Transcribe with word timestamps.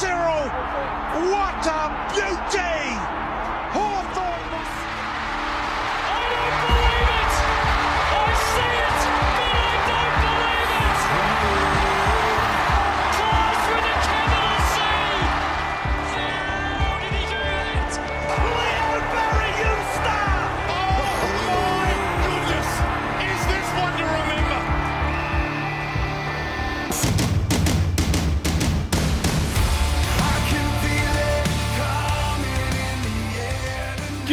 Cyril! 0.00 0.48
What 1.30 1.66
a 1.68 1.82
beauty! 2.12 3.13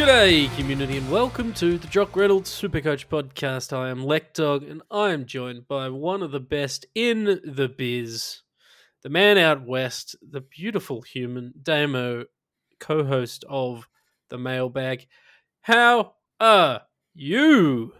G'day, 0.02 0.52
community, 0.56 0.96
and 0.96 1.08
welcome 1.12 1.52
to 1.52 1.78
the 1.78 1.86
Jock 1.86 2.16
Reynolds 2.16 2.50
Supercoach 2.50 3.06
podcast. 3.06 3.72
I 3.72 3.88
am 3.88 4.02
Lekdog, 4.02 4.68
and 4.68 4.82
I 4.90 5.10
am 5.10 5.26
joined 5.26 5.68
by 5.68 5.90
one 5.90 6.24
of 6.24 6.32
the 6.32 6.40
best 6.40 6.86
in 6.92 7.40
the 7.44 7.68
biz, 7.68 8.42
the 9.04 9.08
man 9.08 9.38
out 9.38 9.64
west, 9.64 10.16
the 10.20 10.40
beautiful 10.40 11.02
human, 11.02 11.54
Damo, 11.62 12.24
co 12.80 13.04
host 13.04 13.44
of 13.48 13.86
the 14.28 14.38
mailbag. 14.38 15.06
How 15.60 16.14
are 16.40 16.82
you? 17.14 17.92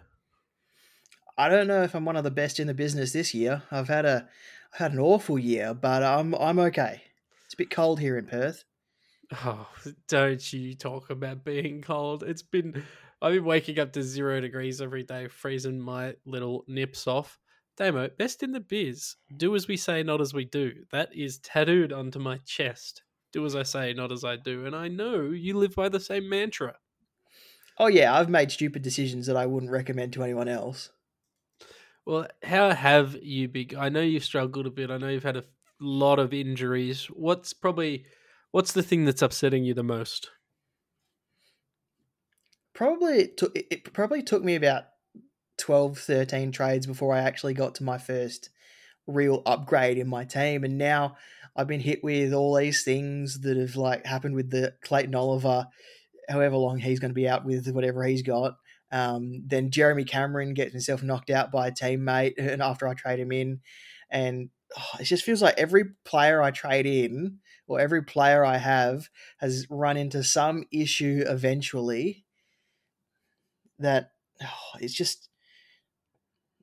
I 1.39 1.49
don't 1.49 1.69
know 1.69 1.85
if 1.85 1.95
I'm 1.95 2.05
one 2.05 2.17
of 2.17 2.25
the 2.25 2.33
best 2.33 2.59
in 2.59 2.67
the 2.67 2.75
business 2.75 3.13
this 3.13 3.33
year. 3.33 3.63
I've 3.71 3.87
had 3.87 4.05
a 4.07 4.29
I've 4.73 4.79
had 4.81 4.93
an 4.93 4.99
awful 4.99 5.39
year, 5.39 5.73
but 5.73 6.03
I'm 6.03 6.35
I'm 6.35 6.59
okay. 6.59 7.03
It's 7.45 7.55
a 7.55 7.59
bit 7.59 7.71
cold 7.71 8.01
here 8.01 8.19
in 8.19 8.27
Perth. 8.27 8.65
Oh, 9.33 9.67
don't 10.09 10.53
you 10.53 10.75
talk 10.75 11.11
about 11.11 11.45
being 11.45 11.81
cold. 11.81 12.23
It's 12.23 12.43
been, 12.43 12.83
I've 13.21 13.33
been 13.33 13.45
waking 13.45 13.79
up 13.79 13.93
to 13.93 14.03
zero 14.03 14.41
degrees 14.41 14.81
every 14.81 15.03
day, 15.05 15.29
freezing 15.29 15.81
my 15.81 16.15
little 16.27 16.65
nips 16.69 17.07
off. 17.07 17.39
Damo, 17.77 18.11
best 18.19 18.43
in 18.43 18.53
the 18.53 18.61
biz. 18.61 19.17
Do 19.37 19.55
as 19.55 19.67
we 19.67 19.77
say, 19.79 20.03
not 20.03 20.21
as 20.21 20.35
we 20.35 20.45
do. 20.45 20.73
That 20.93 21.15
is 21.15 21.39
tattooed 21.39 21.93
onto 21.93 22.19
my 22.19 22.39
chest. 22.45 23.03
Do 23.33 23.47
as 23.47 23.57
I 23.57 23.63
say, 23.63 23.95
not 23.95 24.13
as 24.13 24.25
I 24.25 24.37
do. 24.37 24.67
And 24.67 24.77
I 24.77 24.89
know 24.89 25.23
you 25.31 25.57
live 25.57 25.75
by 25.75 25.89
the 25.89 26.01
same 26.01 26.29
mantra. 26.29 26.75
Oh 27.79 27.87
yeah, 27.87 28.15
I've 28.15 28.29
made 28.29 28.53
stupid 28.53 28.83
decisions 28.83 29.27
that 29.27 29.37
I 29.37 29.47
wouldn't 29.47 29.73
recommend 29.73 30.13
to 30.13 30.23
anyone 30.23 30.49
else. 30.49 30.91
Well, 32.05 32.27
how 32.43 32.71
have 32.71 33.17
you 33.23 33.49
been? 33.49 33.71
I 33.79 33.89
know 33.89 34.01
you've 34.01 34.25
struggled 34.25 34.67
a 34.67 34.71
bit. 34.71 34.91
I 34.91 34.99
know 34.99 35.09
you've 35.09 35.23
had 35.23 35.39
a 35.39 35.45
lot 35.81 36.19
of 36.19 36.35
injuries. 36.35 37.07
What's 37.07 37.55
probably, 37.55 38.05
what's 38.53 38.73
the 38.73 38.83
thing 38.83 39.05
that's 39.05 39.23
upsetting 39.23 39.65
you 39.65 39.75
the 39.75 39.83
most? 39.83 40.31
Probably 42.75 43.19
it, 43.19 43.37
took, 43.37 43.53
it- 43.57 43.93
probably 43.93 44.23
took 44.23 44.45
me 44.45 44.55
about 44.55 44.85
12, 45.59 45.99
13 45.99 46.53
trades 46.53 46.87
before 46.87 47.15
I 47.15 47.21
actually 47.21 47.55
got 47.55 47.75
to 47.77 47.85
my 47.85 47.99
first 47.99 48.51
real 49.07 49.43
upgrade 49.47 49.99
in 49.99 50.09
my 50.09 50.25
team, 50.25 50.65
and 50.65 50.79
now 50.79 51.17
I've 51.57 51.67
been 51.67 51.81
hit 51.81 52.03
with 52.03 52.33
all 52.33 52.57
these 52.57 52.85
things 52.85 53.41
that 53.41 53.57
have 53.57 53.77
like 53.77 54.07
happened 54.07 54.35
with 54.35 54.51
the 54.51 54.75
Clayton 54.83 55.15
Oliver, 55.15 55.67
however 56.29 56.57
long 56.57 56.79
he's 56.79 57.01
going 57.01 57.11
to 57.11 57.15
be 57.15 57.29
out 57.29 57.45
with 57.45 57.69
whatever 57.73 58.05
he's 58.05 58.23
got. 58.23 58.57
Um, 58.91 59.43
then 59.47 59.71
Jeremy 59.71 60.05
Cameron 60.05 60.55
gets 60.55 60.73
himself 60.73 61.03
knocked 61.03 61.31
out 61.31 61.51
by 61.53 61.69
a 61.69 61.73
teammate, 61.73 62.35
and 62.39 62.63
after 62.63 62.89
I 62.89 62.95
trade 62.95 63.21
him 63.21 63.33
in, 63.33 63.61
and 64.11 64.51
oh, 64.79 64.99
it 65.01 65.05
just 65.05 65.25
feels 65.25 65.43
like 65.43 65.59
every 65.59 65.85
player 66.05 66.43
I 66.43 66.51
trade 66.51 66.87
in 66.87 67.39
or 67.67 67.81
every 67.81 68.03
player 68.03 68.45
I 68.45 68.59
have 68.59 69.09
has 69.39 69.67
run 69.71 69.97
into 69.97 70.23
some 70.23 70.65
issue 70.73 71.25
eventually. 71.27 72.25
That 73.79 74.13
oh, 74.43 74.79
it's 74.81 74.95
just 74.95 75.29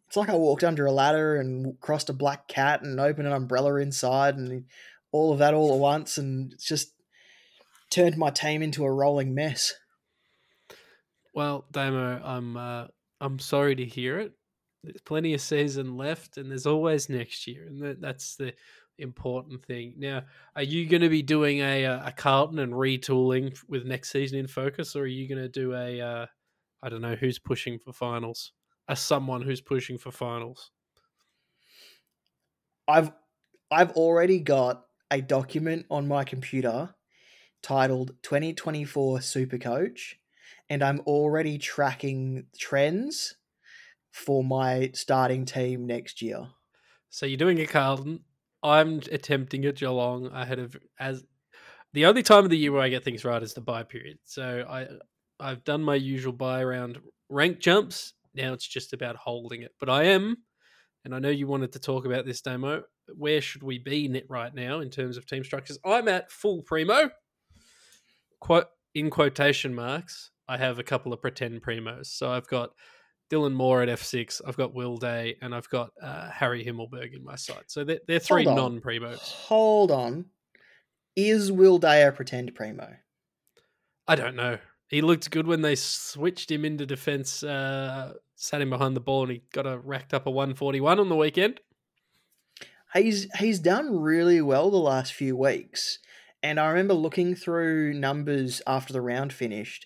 it's 0.07 0.17
like 0.17 0.29
I 0.29 0.35
walked 0.35 0.63
under 0.63 0.85
a 0.85 0.91
ladder 0.91 1.35
and 1.35 1.79
crossed 1.79 2.09
a 2.09 2.13
black 2.13 2.47
cat 2.47 2.81
and 2.81 2.99
opened 2.99 3.27
an 3.27 3.33
umbrella 3.33 3.75
inside 3.75 4.37
and 4.37 4.65
all 5.11 5.31
of 5.31 5.39
that 5.39 5.53
all 5.53 5.73
at 5.73 5.79
once 5.79 6.17
and 6.17 6.53
it's 6.53 6.65
just 6.65 6.93
turned 7.89 8.17
my 8.17 8.29
team 8.29 8.61
into 8.61 8.85
a 8.85 8.91
rolling 8.91 9.33
mess. 9.33 9.73
Well, 11.33 11.65
Damo, 11.71 12.21
I'm 12.23 12.57
uh, 12.57 12.87
I'm 13.21 13.39
sorry 13.39 13.75
to 13.75 13.85
hear 13.85 14.19
it. 14.19 14.33
There's 14.83 15.01
plenty 15.01 15.33
of 15.33 15.41
season 15.41 15.97
left, 15.97 16.37
and 16.37 16.49
there's 16.49 16.65
always 16.65 17.09
next 17.09 17.47
year, 17.47 17.65
and 17.67 17.81
that, 17.81 18.01
that's 18.01 18.35
the 18.37 18.53
important 18.99 19.65
thing. 19.65 19.93
Now, 19.97 20.23
are 20.55 20.63
you 20.63 20.87
going 20.87 21.01
to 21.01 21.09
be 21.09 21.21
doing 21.21 21.59
a 21.59 21.85
uh, 21.85 22.07
a 22.07 22.11
Carlton 22.11 22.59
and 22.59 22.73
retooling 22.73 23.57
with 23.67 23.85
next 23.85 24.11
season 24.11 24.39
in 24.39 24.47
focus, 24.47 24.95
or 24.95 25.01
are 25.01 25.07
you 25.07 25.27
going 25.27 25.41
to 25.41 25.49
do 25.49 25.73
a 25.73 26.01
uh, 26.01 26.25
I 26.83 26.89
don't 26.89 27.01
know 27.01 27.15
who's 27.15 27.39
pushing 27.39 27.79
for 27.79 27.93
finals, 27.93 28.53
as 28.87 28.99
someone 28.99 29.41
who's 29.41 29.61
pushing 29.61 29.97
for 29.97 30.11
finals? 30.11 30.71
I've 32.87 33.11
I've 33.71 33.91
already 33.91 34.39
got 34.39 34.85
a 35.11 35.21
document 35.21 35.85
on 35.89 36.07
my 36.07 36.23
computer 36.23 36.95
titled 37.61 38.13
2024 38.23 39.21
Super 39.21 39.57
Coach, 39.57 40.19
and 40.69 40.83
I'm 40.83 41.01
already 41.01 41.57
tracking 41.57 42.45
trends 42.57 43.35
for 44.11 44.43
my 44.43 44.91
starting 44.93 45.45
team 45.45 45.85
next 45.85 46.21
year. 46.21 46.47
So 47.09 47.25
you're 47.25 47.37
doing 47.37 47.59
a 47.59 47.67
Carlton. 47.67 48.21
I'm 48.63 49.01
attempting 49.11 49.65
a 49.65 49.71
Geelong 49.71 50.27
ahead 50.27 50.59
of 50.59 50.75
as 50.99 51.23
the 51.93 52.05
only 52.05 52.23
time 52.23 52.43
of 52.43 52.49
the 52.49 52.57
year 52.57 52.71
where 52.71 52.81
I 52.81 52.89
get 52.89 53.03
things 53.03 53.25
right 53.25 53.41
is 53.41 53.53
the 53.53 53.61
bye 53.61 53.83
period. 53.83 54.19
So 54.25 54.65
I 54.69 54.87
I've 55.39 55.63
done 55.63 55.83
my 55.83 55.95
usual 55.95 56.33
bye 56.33 56.61
around 56.61 56.99
rank 57.29 57.59
jumps. 57.59 58.13
Now 58.33 58.53
it's 58.53 58.67
just 58.67 58.93
about 58.93 59.15
holding 59.15 59.61
it. 59.61 59.73
But 59.79 59.89
I 59.89 60.03
am, 60.05 60.37
and 61.05 61.15
I 61.15 61.19
know 61.19 61.29
you 61.29 61.47
wanted 61.47 61.71
to 61.73 61.79
talk 61.79 62.05
about 62.05 62.25
this 62.25 62.41
Damo. 62.41 62.83
Where 63.15 63.41
should 63.41 63.63
we 63.63 63.79
be 63.79 64.23
right 64.29 64.53
now 64.53 64.81
in 64.81 64.89
terms 64.89 65.17
of 65.17 65.25
team 65.25 65.43
structures? 65.43 65.79
I'm 65.83 66.07
at 66.07 66.31
full 66.31 66.61
primo. 66.61 67.09
Quote 68.39 68.67
in 68.93 69.09
quotation 69.09 69.73
marks. 69.73 70.31
I 70.47 70.57
have 70.57 70.79
a 70.79 70.83
couple 70.83 71.13
of 71.13 71.21
pretend 71.21 71.61
primos. 71.61 72.07
So 72.07 72.31
I've 72.31 72.47
got 72.47 72.71
Dylan 73.29 73.53
Moore 73.53 73.81
at 73.81 73.89
F6. 73.89 74.41
I've 74.45 74.57
got 74.57 74.73
Will 74.73 74.97
Day, 74.97 75.37
and 75.41 75.53
I've 75.53 75.69
got 75.69 75.91
uh, 76.01 76.29
Harry 76.29 76.63
Himmelberg 76.63 77.15
in 77.15 77.23
my 77.23 77.35
side. 77.35 77.63
So 77.67 77.83
they're, 77.83 77.99
they're 78.07 78.19
three 78.19 78.45
non-primos. 78.45 79.19
Hold 79.19 79.91
on. 79.91 80.25
Is 81.15 81.51
Will 81.51 81.77
Day 81.77 82.03
a 82.03 82.11
pretend 82.11 82.55
primo? 82.55 82.95
I 84.07 84.15
don't 84.15 84.35
know. 84.35 84.57
He 84.87 85.01
looked 85.01 85.29
good 85.29 85.45
when 85.45 85.61
they 85.61 85.75
switched 85.75 86.49
him 86.49 86.65
into 86.65 86.85
defense, 86.85 87.43
uh, 87.43 88.13
sat 88.35 88.61
him 88.61 88.71
behind 88.71 88.95
the 88.95 89.01
ball, 89.01 89.23
and 89.23 89.33
he 89.33 89.43
got 89.53 89.67
a 89.67 89.77
racked 89.77 90.13
up 90.13 90.25
a 90.25 90.31
141 90.31 90.99
on 90.99 91.09
the 91.09 91.15
weekend. 91.15 91.59
He's 92.95 93.27
he's 93.37 93.59
done 93.59 93.99
really 93.99 94.41
well 94.41 94.71
the 94.71 94.77
last 94.77 95.13
few 95.13 95.37
weeks. 95.37 95.99
And 96.41 96.59
I 96.59 96.69
remember 96.69 96.93
looking 96.95 97.35
through 97.35 97.93
numbers 97.93 98.61
after 98.65 98.93
the 98.93 99.01
round 99.01 99.31
finished, 99.33 99.85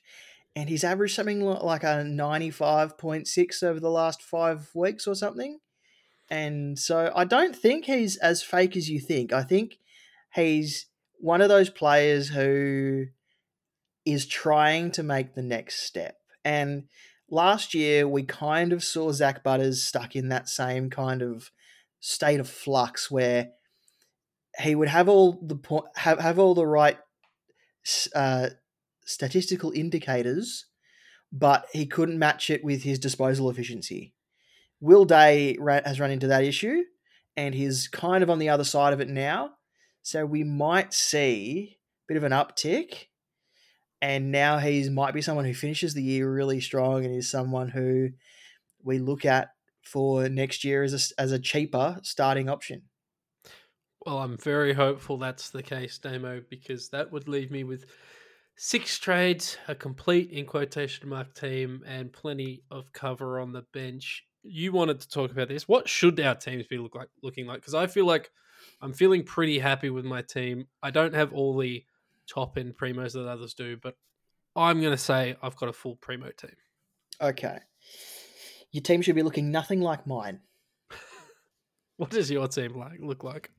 and 0.55 0.69
he's 0.69 0.83
averaged 0.83 1.15
something 1.15 1.41
like 1.41 1.83
a 1.83 2.03
95.6 2.03 3.63
over 3.63 3.79
the 3.79 3.89
last 3.89 4.21
five 4.21 4.69
weeks 4.75 5.07
or 5.07 5.15
something. 5.15 5.59
And 6.29 6.77
so 6.77 7.11
I 7.15 7.25
don't 7.25 7.55
think 7.55 7.85
he's 7.85 8.17
as 8.17 8.43
fake 8.43 8.77
as 8.77 8.89
you 8.89 8.99
think. 8.99 9.33
I 9.33 9.43
think 9.43 9.79
he's 10.33 10.87
one 11.19 11.41
of 11.41 11.49
those 11.49 11.69
players 11.69 12.29
who 12.29 13.05
is 14.05 14.25
trying 14.25 14.91
to 14.91 15.03
make 15.03 15.33
the 15.33 15.41
next 15.41 15.81
step. 15.83 16.17
And 16.45 16.83
last 17.29 17.73
year, 17.73 18.07
we 18.07 18.23
kind 18.23 18.73
of 18.73 18.83
saw 18.83 19.11
Zak 19.11 19.43
Butters 19.43 19.81
stuck 19.81 20.15
in 20.15 20.29
that 20.29 20.49
same 20.49 20.89
kind 20.89 21.21
of 21.21 21.51
state 21.99 22.39
of 22.39 22.49
flux 22.49 23.09
where 23.09 23.51
he 24.59 24.75
would 24.75 24.89
have 24.89 25.09
all 25.09 25.39
the 25.41 25.57
have 25.95 26.19
have 26.19 26.37
all 26.37 26.53
the 26.53 26.67
right 26.67 26.97
uh, 28.13 28.49
statistical 29.05 29.71
indicators, 29.71 30.65
but 31.31 31.65
he 31.71 31.85
couldn't 31.85 32.19
match 32.19 32.49
it 32.49 32.63
with 32.63 32.83
his 32.83 32.99
disposal 32.99 33.49
efficiency. 33.49 34.13
Will 34.79 35.05
Day 35.05 35.57
has 35.85 35.99
run 35.99 36.11
into 36.11 36.27
that 36.27 36.43
issue, 36.43 36.83
and 37.35 37.55
he's 37.55 37.87
kind 37.87 38.23
of 38.23 38.29
on 38.29 38.39
the 38.39 38.49
other 38.49 38.63
side 38.63 38.93
of 38.93 38.99
it 39.01 39.09
now. 39.09 39.51
So 40.01 40.25
we 40.25 40.43
might 40.43 40.93
see 40.93 41.77
a 41.77 42.03
bit 42.07 42.17
of 42.17 42.23
an 42.23 42.31
uptick, 42.31 43.07
and 44.01 44.31
now 44.31 44.59
he's 44.59 44.89
might 44.89 45.13
be 45.13 45.21
someone 45.21 45.45
who 45.45 45.53
finishes 45.53 45.93
the 45.93 46.03
year 46.03 46.31
really 46.31 46.59
strong, 46.59 47.05
and 47.05 47.15
is 47.15 47.29
someone 47.29 47.69
who 47.69 48.09
we 48.83 48.99
look 48.99 49.25
at 49.25 49.49
for 49.81 50.27
next 50.29 50.63
year 50.63 50.83
as 50.83 50.93
a, 50.93 51.21
as 51.21 51.31
a 51.31 51.39
cheaper 51.39 51.99
starting 52.03 52.49
option. 52.49 52.83
Well, 54.05 54.19
I'm 54.19 54.37
very 54.37 54.73
hopeful 54.73 55.17
that's 55.17 55.49
the 55.49 55.63
case, 55.63 55.97
Damo, 55.97 56.41
because 56.49 56.89
that 56.89 57.11
would 57.11 57.29
leave 57.29 57.51
me 57.51 57.63
with 57.63 57.85
six 58.55 58.97
trades, 58.99 59.57
a 59.67 59.75
complete 59.75 60.31
in 60.31 60.45
quotation 60.45 61.09
mark 61.09 61.33
team, 61.33 61.83
and 61.85 62.11
plenty 62.11 62.63
of 62.71 62.91
cover 62.93 63.39
on 63.39 63.51
the 63.53 63.63
bench. 63.73 64.25
you 64.43 64.71
wanted 64.71 64.99
to 64.99 65.07
talk 65.07 65.31
about 65.31 65.47
this. 65.47 65.67
What 65.67 65.87
should 65.87 66.19
our 66.19 66.35
teams 66.35 66.67
be 66.67 66.77
look 66.77 66.95
like 66.95 67.09
looking 67.21 67.45
like? 67.45 67.61
Because 67.61 67.73
I 67.73 67.87
feel 67.87 68.05
like 68.05 68.29
I'm 68.81 68.93
feeling 68.93 69.23
pretty 69.23 69.59
happy 69.59 69.89
with 69.89 70.05
my 70.05 70.21
team. 70.21 70.67
I 70.81 70.91
don't 70.91 71.15
have 71.15 71.33
all 71.33 71.57
the 71.57 71.85
top 72.27 72.57
end 72.57 72.75
primos 72.77 73.13
that 73.13 73.27
others 73.27 73.53
do, 73.53 73.77
but 73.77 73.95
I'm 74.55 74.81
going 74.81 74.93
to 74.93 74.97
say 74.97 75.35
I've 75.41 75.55
got 75.55 75.69
a 75.69 75.73
full 75.73 75.95
primo 75.95 76.29
team. 76.31 76.55
Okay. 77.21 77.57
Your 78.71 78.81
team 78.81 79.01
should 79.01 79.15
be 79.15 79.23
looking 79.23 79.51
nothing 79.51 79.81
like 79.81 80.05
mine. 80.07 80.41
What 81.97 82.09
does 82.09 82.29
your 82.29 82.47
team 82.47 82.73
like 82.73 82.99
look 82.99 83.23
like? 83.23 83.51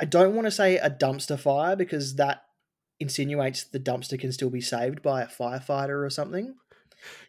I 0.00 0.04
don't 0.04 0.34
want 0.34 0.46
to 0.46 0.50
say 0.50 0.76
a 0.78 0.90
dumpster 0.90 1.38
fire 1.38 1.76
because 1.76 2.16
that 2.16 2.42
insinuates 3.00 3.64
the 3.64 3.80
dumpster 3.80 4.18
can 4.18 4.32
still 4.32 4.50
be 4.50 4.60
saved 4.60 5.02
by 5.02 5.22
a 5.22 5.26
firefighter 5.26 6.04
or 6.04 6.10
something. 6.10 6.54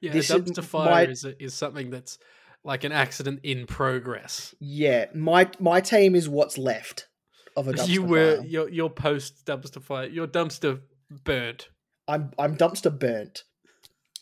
Yeah, 0.02 0.14
This 0.14 0.30
a 0.30 0.38
is 0.38 0.42
dumpster 0.44 0.58
my- 0.58 0.64
fire 0.86 1.10
is 1.10 1.26
is 1.40 1.54
something 1.54 1.90
that's 1.90 2.18
like 2.64 2.84
an 2.84 2.92
accident 2.92 3.42
in 3.44 3.68
progress. 3.68 4.56
Yeah, 4.60 5.06
my 5.14 5.50
my 5.60 5.82
team 5.82 6.16
is 6.16 6.28
what's 6.30 6.58
left 6.58 7.08
of 7.56 7.68
a 7.68 7.74
dumpster 7.74 7.88
You 7.90 8.04
were 8.04 8.38
fire. 8.38 8.46
your 8.46 8.70
your 8.70 8.90
post 8.90 9.46
dumpster 9.46 9.82
fire. 9.82 10.08
Your 10.08 10.28
dumpster 10.28 10.82
burnt. 11.24 11.70
I'm 12.08 12.32
I'm 12.40 12.58
dumpster 12.58 12.98
burnt. 12.98 13.44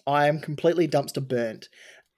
I 0.05 0.27
am 0.27 0.39
completely 0.39 0.87
dumpster 0.87 1.25
burnt. 1.25 1.69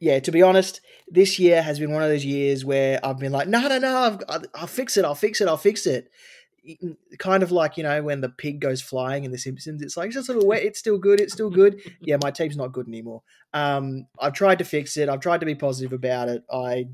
Yeah, 0.05 0.19
to 0.19 0.31
be 0.31 0.43
honest, 0.43 0.81
this 1.07 1.39
year 1.39 1.63
has 1.63 1.79
been 1.79 1.91
one 1.91 2.03
of 2.03 2.09
those 2.09 2.23
years 2.23 2.63
where 2.63 2.99
I've 3.03 3.17
been 3.17 3.31
like, 3.31 3.47
no, 3.47 3.67
no, 3.67 3.79
no, 3.79 3.97
I've, 4.29 4.45
I'll, 4.53 4.67
fix 4.67 4.97
it, 4.97 5.03
I'll 5.03 5.15
fix 5.15 5.41
it, 5.41 5.47
I'll 5.47 5.57
fix 5.57 5.87
it. 5.87 6.11
Kind 7.17 7.41
of 7.41 7.51
like 7.51 7.75
you 7.75 7.81
know 7.81 8.03
when 8.03 8.21
the 8.21 8.29
pig 8.29 8.59
goes 8.59 8.83
flying 8.83 9.23
in 9.23 9.31
The 9.31 9.39
Simpsons, 9.39 9.81
it's 9.81 9.97
like 9.97 10.05
it's 10.05 10.15
just 10.15 10.29
a 10.29 10.33
little 10.33 10.47
wet, 10.47 10.61
it's 10.61 10.77
still 10.77 10.99
good, 10.99 11.19
it's 11.19 11.33
still 11.33 11.49
good. 11.49 11.81
Yeah, 12.01 12.17
my 12.21 12.29
team's 12.29 12.55
not 12.55 12.71
good 12.71 12.87
anymore. 12.87 13.23
Um, 13.51 14.05
I've 14.19 14.33
tried 14.33 14.59
to 14.59 14.63
fix 14.63 14.95
it. 14.95 15.09
I've 15.09 15.21
tried 15.21 15.39
to 15.39 15.47
be 15.47 15.55
positive 15.55 15.91
about 15.91 16.29
it. 16.29 16.43
I, 16.53 16.85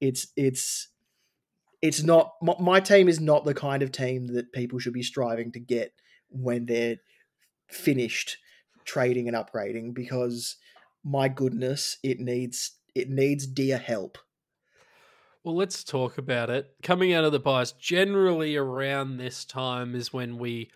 it's 0.00 0.26
it's 0.36 0.88
it's 1.80 2.02
not 2.02 2.32
my, 2.42 2.56
my 2.58 2.80
team 2.80 3.08
is 3.08 3.20
not 3.20 3.44
the 3.44 3.54
kind 3.54 3.84
of 3.84 3.92
team 3.92 4.26
that 4.34 4.52
people 4.52 4.80
should 4.80 4.94
be 4.94 5.04
striving 5.04 5.52
to 5.52 5.60
get 5.60 5.92
when 6.28 6.66
they're 6.66 6.96
finished 7.68 8.38
trading 8.84 9.28
and 9.28 9.36
upgrading 9.36 9.94
because 9.94 10.56
my 11.04 11.28
goodness 11.28 11.98
it 12.02 12.20
needs 12.20 12.72
it 12.94 13.08
needs 13.08 13.46
dear 13.46 13.78
help 13.78 14.18
Well, 15.44 15.56
let's 15.56 15.84
talk 15.84 16.18
about 16.18 16.50
it. 16.50 16.74
Coming 16.82 17.14
out 17.14 17.24
of 17.24 17.32
the 17.32 17.38
byes, 17.38 17.72
generally 17.72 18.56
around 18.56 19.16
this 19.16 19.44
time 19.44 19.94
is 19.94 20.12
when 20.12 20.36
we 20.36 20.70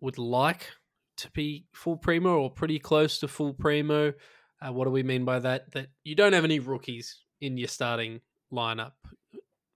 would 0.00 0.18
like 0.18 0.70
to 1.16 1.30
be 1.30 1.66
full 1.72 1.96
primo 1.96 2.38
or 2.38 2.50
pretty 2.50 2.78
close 2.78 3.18
to 3.20 3.28
full 3.28 3.54
primo. 3.54 4.12
Uh, 4.60 4.72
what 4.72 4.84
do 4.84 4.90
we 4.90 5.02
mean 5.02 5.24
by 5.24 5.38
that? 5.38 5.72
That 5.72 5.88
you 6.04 6.14
don't 6.14 6.34
have 6.34 6.44
any 6.44 6.60
rookies 6.60 7.22
in 7.40 7.56
your 7.56 7.68
starting 7.68 8.20
lineup 8.52 8.92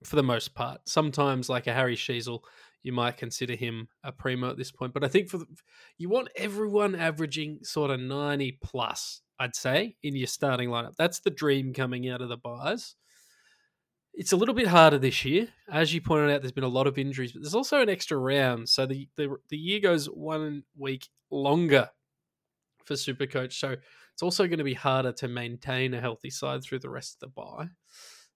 for 0.03 0.15
the 0.15 0.23
most 0.23 0.53
part. 0.53 0.81
Sometimes, 0.87 1.49
like 1.49 1.67
a 1.67 1.73
Harry 1.73 1.95
Sheezel, 1.95 2.41
you 2.83 2.93
might 2.93 3.17
consider 3.17 3.55
him 3.55 3.87
a 4.03 4.11
primo 4.11 4.49
at 4.49 4.57
this 4.57 4.71
point. 4.71 4.93
But 4.93 5.03
I 5.03 5.07
think 5.07 5.29
for 5.29 5.39
the, 5.39 5.45
you 5.97 6.09
want 6.09 6.29
everyone 6.35 6.95
averaging 6.95 7.59
sort 7.63 7.91
of 7.91 7.99
ninety 7.99 8.59
plus. 8.63 9.21
I'd 9.41 9.55
say 9.55 9.95
in 10.03 10.15
your 10.15 10.27
starting 10.27 10.69
lineup. 10.69 10.95
That's 10.97 11.19
the 11.19 11.31
dream 11.31 11.73
coming 11.73 12.07
out 12.07 12.21
of 12.21 12.29
the 12.29 12.37
byes. 12.37 12.95
It's 14.13 14.33
a 14.33 14.37
little 14.37 14.53
bit 14.53 14.67
harder 14.67 14.99
this 14.99 15.25
year, 15.25 15.47
as 15.67 15.93
you 15.93 16.01
pointed 16.01 16.29
out. 16.29 16.41
There's 16.41 16.51
been 16.51 16.63
a 16.63 16.67
lot 16.67 16.85
of 16.85 16.99
injuries, 16.99 17.31
but 17.31 17.41
there's 17.41 17.55
also 17.55 17.81
an 17.81 17.89
extra 17.89 18.17
round, 18.17 18.69
so 18.69 18.85
the 18.85 19.09
the, 19.15 19.35
the 19.49 19.57
year 19.57 19.79
goes 19.79 20.05
one 20.05 20.63
week 20.77 21.09
longer 21.31 21.89
for 22.85 22.93
Supercoach. 22.93 23.53
So 23.53 23.77
it's 24.13 24.21
also 24.21 24.45
going 24.45 24.59
to 24.59 24.63
be 24.63 24.75
harder 24.75 25.11
to 25.13 25.27
maintain 25.27 25.95
a 25.95 26.01
healthy 26.01 26.29
side 26.29 26.61
through 26.61 26.79
the 26.79 26.89
rest 26.89 27.15
of 27.15 27.19
the 27.21 27.41
bye. 27.41 27.69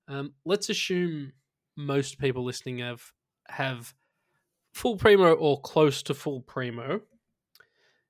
Um, 0.07 0.33
let's 0.43 0.69
assume 0.69 1.33
most 1.77 2.17
people 2.17 2.43
listening 2.43 2.79
have 2.79 3.03
have 3.47 3.93
full 4.73 4.97
primo 4.97 5.33
or 5.33 5.61
close 5.61 6.01
to 6.03 6.15
full 6.15 6.41
primo. 6.41 7.01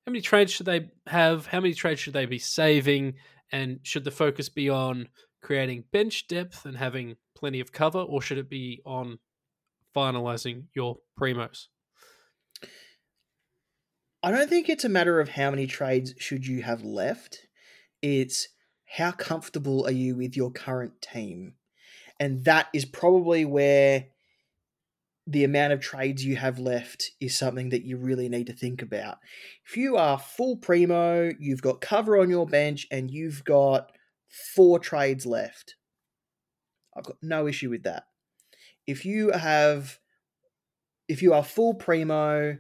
How 0.06 0.12
many 0.12 0.22
trades 0.22 0.52
should 0.52 0.68
they 0.68 0.92
have? 1.08 1.48
How 1.48 1.60
many 1.60 1.74
trades 1.74 2.00
should 2.00 2.14
they 2.14 2.26
be 2.26 2.40
saving? 2.40 3.16
And 3.52 3.80
should 3.84 4.04
the 4.04 4.12
focus 4.12 4.50
be 4.50 4.70
on 4.70 5.10
creating 5.42 5.86
bench 5.92 6.28
depth 6.28 6.66
and 6.66 6.78
having 6.78 7.16
plenty 7.36 7.60
of 7.60 7.72
cover, 7.72 8.00
or 8.00 8.22
should 8.22 8.38
it 8.38 8.50
be 8.50 8.82
on 8.86 9.20
finalizing 9.96 10.66
your 10.76 10.98
primos? 11.20 11.68
i 14.26 14.32
don't 14.32 14.50
think 14.50 14.68
it's 14.68 14.84
a 14.84 14.90
matter 14.90 15.20
of 15.20 15.30
how 15.30 15.52
many 15.52 15.68
trades 15.68 16.14
should 16.18 16.46
you 16.46 16.64
have 16.64 16.84
left 16.84 17.48
it's 18.02 18.50
how 18.98 19.12
comfortable 19.12 19.86
are 19.86 19.92
you 19.92 20.16
with 20.16 20.36
your 20.36 20.52
current 20.52 21.00
team 21.02 21.54
and 22.20 22.44
that 22.44 22.68
is 22.74 22.86
probably 22.86 23.46
where 23.46 24.08
the 25.28 25.44
amount 25.44 25.74
of 25.74 25.80
trades 25.80 26.24
you 26.24 26.36
have 26.36 26.60
left 26.60 27.12
is 27.20 27.36
something 27.36 27.70
that 27.70 27.84
you 27.84 27.98
really 27.98 28.30
need 28.30 28.48
to 28.48 28.54
think 28.54 28.82
about. 28.82 29.18
If 29.68 29.76
you 29.76 29.98
are 29.98 30.20
full 30.20 30.58
primo, 30.58 31.32
you've 31.40 31.64
got 31.64 31.82
cover 31.82 32.20
on 32.20 32.30
your 32.30 32.46
bench, 32.46 32.86
and 32.92 33.10
you've 33.10 33.44
got 33.44 33.92
four 34.30 34.80
trades 34.80 35.26
left, 35.26 35.76
I've 36.96 37.06
got 37.06 37.18
no 37.22 37.48
issue 37.48 37.70
with 37.70 37.84
that. 37.84 38.04
If 38.88 39.06
you 39.06 39.32
have, 39.32 40.00
if 41.08 41.22
you 41.22 41.34
are 41.34 41.44
full 41.44 41.74
primo, 41.74 42.58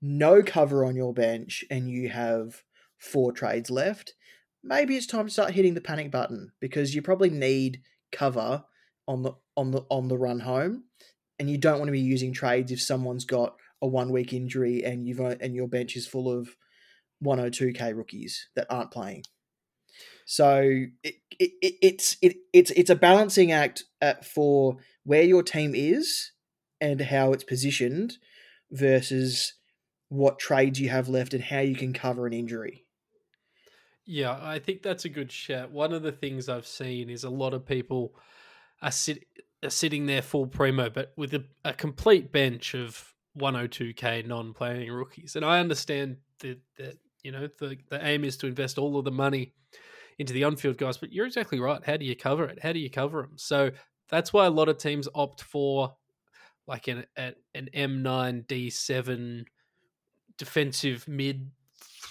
no 0.00 0.42
cover 0.42 0.84
on 0.84 0.96
your 0.96 1.14
bench, 1.14 1.64
and 1.70 1.88
you 1.88 2.10
have 2.10 2.62
four 2.98 3.32
trades 3.32 3.70
left, 3.70 4.14
maybe 4.62 4.96
it's 4.96 5.06
time 5.06 5.26
to 5.26 5.32
start 5.32 5.52
hitting 5.52 5.74
the 5.74 5.80
panic 5.80 6.10
button 6.10 6.52
because 6.60 6.94
you 6.94 7.02
probably 7.02 7.30
need 7.30 7.80
cover 8.12 8.64
on 9.08 9.22
the 9.22 9.32
on 9.56 9.70
the 9.70 9.82
on 9.90 10.08
the 10.08 10.16
run 10.16 10.40
home 10.40 10.84
and 11.42 11.50
you 11.50 11.58
don't 11.58 11.78
want 11.80 11.88
to 11.88 11.92
be 11.92 11.98
using 11.98 12.32
trades 12.32 12.70
if 12.70 12.80
someone's 12.80 13.24
got 13.24 13.56
a 13.82 13.86
one 13.88 14.12
week 14.12 14.32
injury 14.32 14.84
and 14.84 15.08
you've 15.08 15.18
and 15.18 15.56
your 15.56 15.66
bench 15.66 15.96
is 15.96 16.06
full 16.06 16.30
of 16.30 16.54
102k 17.24 17.96
rookies 17.96 18.46
that 18.54 18.68
aren't 18.70 18.92
playing. 18.92 19.24
So 20.24 20.60
it, 21.02 21.14
it, 21.40 21.50
it 21.60 21.74
it's 21.82 22.16
it, 22.22 22.36
it's 22.52 22.70
it's 22.70 22.90
a 22.90 22.94
balancing 22.94 23.50
act 23.50 23.82
uh 24.00 24.14
for 24.22 24.76
where 25.02 25.24
your 25.24 25.42
team 25.42 25.74
is 25.74 26.30
and 26.80 27.00
how 27.00 27.32
it's 27.32 27.42
positioned 27.42 28.18
versus 28.70 29.54
what 30.10 30.38
trades 30.38 30.80
you 30.80 30.90
have 30.90 31.08
left 31.08 31.34
and 31.34 31.42
how 31.42 31.58
you 31.58 31.74
can 31.74 31.92
cover 31.92 32.24
an 32.24 32.32
injury. 32.32 32.84
Yeah, 34.04 34.38
I 34.40 34.60
think 34.60 34.82
that's 34.82 35.06
a 35.06 35.08
good 35.08 35.32
shout. 35.32 35.72
One 35.72 35.92
of 35.92 36.04
the 36.04 36.12
things 36.12 36.48
I've 36.48 36.68
seen 36.68 37.10
is 37.10 37.24
a 37.24 37.30
lot 37.30 37.52
of 37.52 37.66
people 37.66 38.14
are, 38.80 38.92
sit, 38.92 39.24
are 39.62 39.70
sitting 39.70 40.06
there 40.06 40.22
full 40.22 40.46
primo, 40.46 40.90
but 40.90 41.12
with 41.16 41.34
a, 41.34 41.44
a 41.64 41.72
complete 41.72 42.32
bench 42.32 42.74
of 42.74 43.12
102k 43.38 44.26
non-playing 44.26 44.90
rookies. 44.90 45.36
And 45.36 45.44
I 45.44 45.60
understand 45.60 46.16
that, 46.40 46.60
that 46.78 46.98
you 47.22 47.32
know 47.32 47.48
the 47.58 47.76
the 47.88 48.04
aim 48.04 48.24
is 48.24 48.36
to 48.38 48.46
invest 48.46 48.78
all 48.78 48.98
of 48.98 49.04
the 49.04 49.12
money 49.12 49.54
into 50.18 50.32
the 50.32 50.44
on-field 50.44 50.78
guys, 50.78 50.98
but 50.98 51.12
you're 51.12 51.26
exactly 51.26 51.60
right. 51.60 51.84
How 51.84 51.96
do 51.96 52.04
you 52.04 52.16
cover 52.16 52.44
it? 52.44 52.62
How 52.62 52.72
do 52.72 52.78
you 52.78 52.90
cover 52.90 53.22
them? 53.22 53.32
So 53.36 53.70
that's 54.08 54.32
why 54.32 54.46
a 54.46 54.50
lot 54.50 54.68
of 54.68 54.78
teams 54.78 55.08
opt 55.14 55.42
for 55.42 55.94
like 56.66 56.88
an 56.88 57.04
an, 57.16 57.34
an 57.54 57.68
M9 57.74 58.46
D7 58.46 59.44
defensive 60.38 61.06
mid 61.08 61.50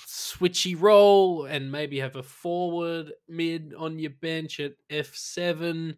switchy 0.07 0.79
role 0.79 1.45
and 1.45 1.71
maybe 1.71 1.99
have 1.99 2.15
a 2.15 2.23
forward 2.23 3.11
mid 3.27 3.73
on 3.77 3.99
your 3.99 4.11
bench 4.11 4.59
at 4.59 4.73
F7. 4.89 5.95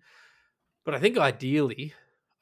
But 0.85 0.95
I 0.95 0.99
think 0.99 1.17
ideally, 1.17 1.93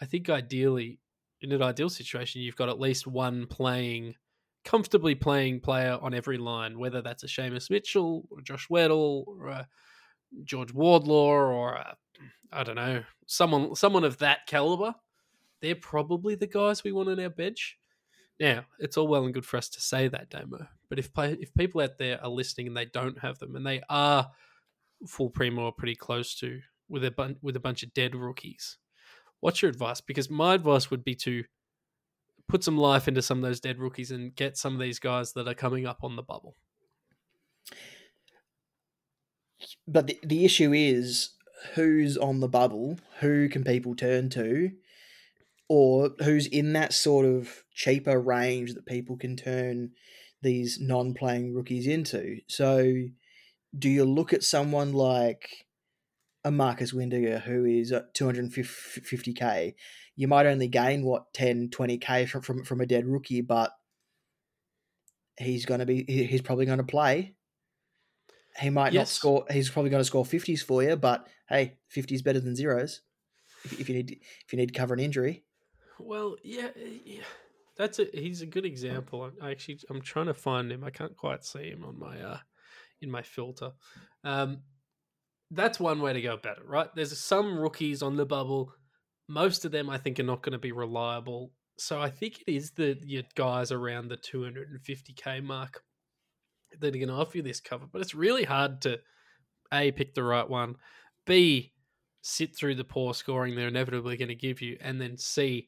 I 0.01 0.05
think 0.05 0.29
ideally, 0.29 0.99
in 1.41 1.51
an 1.51 1.61
ideal 1.61 1.89
situation, 1.89 2.41
you've 2.41 2.55
got 2.55 2.69
at 2.69 2.79
least 2.79 3.07
one 3.07 3.45
playing, 3.47 4.15
comfortably 4.63 5.15
playing 5.15 5.59
player 5.59 5.97
on 6.01 6.13
every 6.13 6.37
line, 6.37 6.79
whether 6.79 7.01
that's 7.01 7.23
a 7.23 7.27
Seamus 7.27 7.69
Mitchell 7.69 8.27
or 8.29 8.41
Josh 8.41 8.67
Weddle 8.67 9.25
or 9.27 9.47
a 9.47 9.67
George 10.43 10.73
Wardlaw 10.73 11.29
or 11.29 11.83
I 12.51 12.63
don't 12.63 12.75
know, 12.75 13.03
someone 13.25 13.75
someone 13.75 14.03
of 14.03 14.17
that 14.19 14.47
caliber. 14.47 14.95
They're 15.61 15.75
probably 15.75 16.35
the 16.35 16.47
guys 16.47 16.83
we 16.83 16.91
want 16.91 17.09
on 17.09 17.19
our 17.19 17.29
bench. 17.29 17.77
Now, 18.39 18.65
it's 18.79 18.97
all 18.97 19.07
well 19.07 19.25
and 19.25 19.33
good 19.33 19.45
for 19.45 19.57
us 19.57 19.69
to 19.69 19.81
say 19.81 20.07
that, 20.07 20.31
Damo. 20.31 20.67
But 20.89 20.97
if 20.97 21.13
play, 21.13 21.37
if 21.39 21.53
people 21.53 21.81
out 21.81 21.99
there 21.99 22.21
are 22.23 22.29
listening 22.29 22.67
and 22.67 22.75
they 22.75 22.85
don't 22.85 23.19
have 23.19 23.37
them, 23.37 23.55
and 23.55 23.65
they 23.65 23.81
are 23.87 24.31
full 25.05 25.29
primo 25.29 25.65
or 25.65 25.71
pretty 25.71 25.95
close 25.95 26.33
to 26.35 26.59
with 26.91 27.03
a 27.05 27.11
bun- 27.11 27.37
with 27.41 27.55
a 27.55 27.59
bunch 27.59 27.83
of 27.83 27.93
dead 27.93 28.15
rookies, 28.15 28.77
what's 29.39 29.61
your 29.61 29.69
advice? 29.69 30.01
Because 30.01 30.29
my 30.29 30.53
advice 30.53 30.91
would 30.91 31.03
be 31.03 31.15
to 31.15 31.43
put 32.47 32.63
some 32.63 32.77
life 32.77 33.07
into 33.07 33.21
some 33.21 33.37
of 33.37 33.43
those 33.43 33.59
dead 33.59 33.79
rookies 33.79 34.11
and 34.11 34.35
get 34.35 34.57
some 34.57 34.73
of 34.73 34.79
these 34.79 34.99
guys 34.99 35.33
that 35.33 35.47
are 35.47 35.53
coming 35.53 35.85
up 35.85 36.03
on 36.03 36.15
the 36.15 36.23
bubble. 36.23 36.55
But 39.87 40.07
the, 40.07 40.19
the 40.23 40.45
issue 40.45 40.73
is 40.73 41.31
who's 41.75 42.17
on 42.17 42.39
the 42.39 42.49
bubble, 42.49 42.99
who 43.19 43.47
can 43.47 43.63
people 43.63 43.95
turn 43.95 44.29
to, 44.31 44.71
or 45.69 46.11
who's 46.23 46.47
in 46.47 46.73
that 46.73 46.93
sort 46.93 47.25
of 47.25 47.63
cheaper 47.73 48.19
range 48.19 48.73
that 48.73 48.85
people 48.85 49.17
can 49.17 49.37
turn 49.37 49.91
these 50.41 50.79
non 50.79 51.13
playing 51.13 51.53
rookies 51.53 51.87
into. 51.87 52.39
So, 52.47 52.93
do 53.77 53.89
you 53.89 54.03
look 54.03 54.33
at 54.33 54.43
someone 54.43 54.91
like 54.91 55.67
a 56.43 56.51
Marcus 56.51 56.93
Windhager 56.93 57.41
who 57.41 57.65
is 57.65 57.91
at 57.91 58.13
250k, 58.15 59.75
you 60.15 60.27
might 60.27 60.45
only 60.45 60.67
gain 60.67 61.03
what 61.03 61.33
10, 61.33 61.69
20k 61.69 62.27
from 62.27 62.41
from, 62.41 62.63
from 62.63 62.81
a 62.81 62.85
dead 62.85 63.05
rookie, 63.05 63.41
but 63.41 63.71
he's 65.37 65.65
going 65.65 65.79
to 65.79 65.85
be 65.85 66.03
he's 66.03 66.41
probably 66.41 66.65
going 66.65 66.77
to 66.77 66.83
play. 66.83 67.35
He 68.59 68.69
might 68.69 68.93
not 68.93 69.07
score. 69.07 69.45
He's 69.49 69.69
probably 69.69 69.91
going 69.91 70.01
to 70.01 70.05
score 70.05 70.25
50s 70.25 70.61
for 70.61 70.83
you, 70.83 70.95
but 70.95 71.27
hey, 71.47 71.77
50 71.87 72.15
is 72.15 72.21
better 72.21 72.39
than 72.39 72.55
zeros. 72.55 73.01
If, 73.63 73.79
if 73.79 73.89
you 73.89 73.95
need 73.95 74.11
if 74.45 74.51
you 74.51 74.57
need 74.57 74.73
to 74.73 74.77
cover 74.77 74.93
an 74.93 74.99
injury, 74.99 75.43
Well, 75.99 76.35
yeah, 76.43 76.69
yeah. 77.05 77.23
That's 77.77 77.99
a 77.99 78.07
he's 78.13 78.41
a 78.41 78.45
good 78.45 78.65
example. 78.65 79.31
I 79.41 79.51
actually 79.51 79.79
I'm 79.89 80.01
trying 80.01 80.25
to 80.25 80.33
find 80.33 80.71
him. 80.71 80.83
I 80.83 80.89
can't 80.89 81.15
quite 81.15 81.45
see 81.45 81.69
him 81.69 81.85
on 81.85 81.97
my 81.97 82.19
uh 82.19 82.39
in 83.01 83.09
my 83.09 83.21
filter. 83.21 83.71
Um 84.23 84.63
that's 85.51 85.79
one 85.79 86.01
way 86.01 86.13
to 86.13 86.21
go 86.21 86.33
about 86.33 86.57
it, 86.57 86.65
right? 86.65 86.89
There's 86.95 87.17
some 87.19 87.59
rookies 87.59 88.01
on 88.01 88.15
the 88.15 88.25
bubble. 88.25 88.73
Most 89.27 89.65
of 89.65 89.71
them 89.71 89.89
I 89.89 89.97
think 89.97 90.19
are 90.19 90.23
not 90.23 90.41
going 90.41 90.53
to 90.53 90.59
be 90.59 90.71
reliable. 90.71 91.51
So 91.77 92.01
I 92.01 92.09
think 92.09 92.41
it 92.47 92.51
is 92.51 92.71
the 92.71 92.97
your 93.03 93.23
guys 93.35 93.71
around 93.71 94.07
the 94.07 94.17
250k 94.17 95.43
mark 95.43 95.81
that 96.79 96.95
are 96.95 96.99
going 96.99 97.07
to 97.07 97.13
offer 97.13 97.37
you 97.37 97.43
this 97.43 97.59
cover, 97.59 97.85
but 97.91 98.01
it's 98.01 98.15
really 98.15 98.43
hard 98.43 98.81
to 98.81 98.99
a 99.73 99.91
pick 99.91 100.13
the 100.13 100.23
right 100.23 100.49
one, 100.49 100.75
b 101.25 101.73
sit 102.21 102.55
through 102.55 102.75
the 102.75 102.83
poor 102.83 103.13
scoring 103.13 103.55
they're 103.55 103.67
inevitably 103.67 104.15
going 104.15 104.29
to 104.29 104.35
give 104.35 104.61
you, 104.61 104.77
and 104.81 105.01
then 105.01 105.17
c 105.17 105.67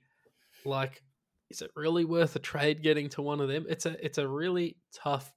like 0.65 1.01
is 1.49 1.61
it 1.61 1.71
really 1.75 2.05
worth 2.05 2.35
a 2.35 2.39
trade 2.39 2.81
getting 2.81 3.09
to 3.09 3.21
one 3.21 3.39
of 3.39 3.47
them? 3.47 3.65
It's 3.69 3.85
a 3.85 4.03
it's 4.03 4.17
a 4.17 4.27
really 4.27 4.77
tough 4.93 5.31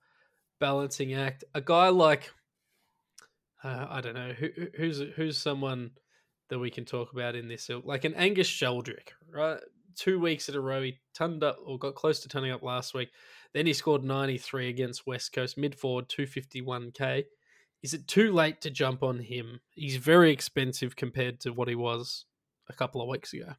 balancing 0.61 1.15
act. 1.15 1.45
A 1.55 1.61
guy 1.61 1.89
like 1.89 2.31
uh, 3.67 3.87
I 3.91 4.01
don't 4.01 4.15
know 4.15 4.33
who 4.33 4.49
who- 4.49 4.71
who's 4.77 4.99
who's 5.17 5.39
someone 5.39 5.91
that 6.49 6.59
we 6.59 6.71
can 6.71 6.85
talk 6.85 7.13
about 7.13 7.35
in 7.35 7.49
this 7.49 7.69
ilk, 7.69 7.85
like 7.85 8.05
an 8.05 8.15
Angus 8.15 8.49
Sheldrick, 8.49 9.11
right? 9.29 9.61
Two 9.97 10.21
weeks 10.21 10.49
in 10.49 10.55
a 10.55 10.61
row, 10.61 10.83
he 10.83 11.01
turned 11.15 11.43
up 11.43 11.59
or 11.65 11.79
got 11.79 11.95
close 11.97 12.21
to 12.21 12.29
turning 12.29 12.53
up 12.53 12.63
last 12.63 12.95
week. 12.95 13.11
Then 13.53 13.67
he 13.67 13.73
scored 13.73 14.05
93 14.05 14.69
against 14.69 15.07
West 15.07 15.33
Coast, 15.33 15.57
mid 15.59 15.75
forward, 15.75 16.09
251k. 16.09 17.25
Is 17.83 17.95
it 17.95 18.07
too 18.07 18.33
late 18.33 18.61
to 18.61 18.71
jump 18.71 19.03
on 19.03 19.19
him? 19.21 19.61
He's 19.75 19.97
very 19.97 20.31
expensive 20.31 20.95
compared 20.97 21.41
to 21.41 21.53
what 21.53 21.69
he 21.69 21.75
was 21.75 22.27
a 22.69 22.73
couple 22.73 23.01
of 23.03 23.09
weeks 23.09 23.33
ago. 23.33 23.55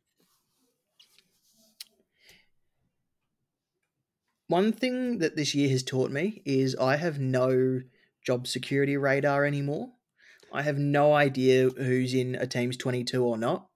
one 4.47 4.71
thing 4.71 5.17
that 5.19 5.35
this 5.35 5.53
year 5.53 5.69
has 5.69 5.83
taught 5.83 6.11
me 6.11 6.41
is 6.45 6.75
I 6.75 6.95
have 6.95 7.19
no 7.19 7.81
job 8.25 8.47
security 8.47 8.97
radar 8.97 9.45
anymore. 9.45 9.89
I 10.53 10.61
have 10.63 10.77
no 10.77 11.13
idea 11.13 11.69
who's 11.69 12.13
in 12.13 12.35
a 12.35 12.47
team's 12.47 12.77
22 12.77 13.23
or 13.23 13.37
not. 13.37 13.67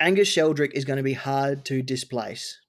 Angus 0.00 0.28
Sheldrick 0.28 0.72
is 0.74 0.84
going 0.84 0.98
to 0.98 1.02
be 1.02 1.14
hard 1.14 1.64
to 1.66 1.82
displace 1.82 2.60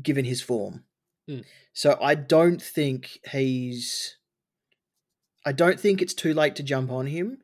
given 0.00 0.24
his 0.24 0.42
form. 0.42 0.84
Hmm. 1.28 1.40
So 1.72 1.98
I 2.00 2.14
don't 2.14 2.60
think 2.60 3.18
he's 3.30 4.16
I 5.46 5.52
don't 5.52 5.78
think 5.78 6.00
it's 6.00 6.14
too 6.14 6.34
late 6.34 6.56
to 6.56 6.62
jump 6.62 6.90
on 6.90 7.06
him, 7.06 7.38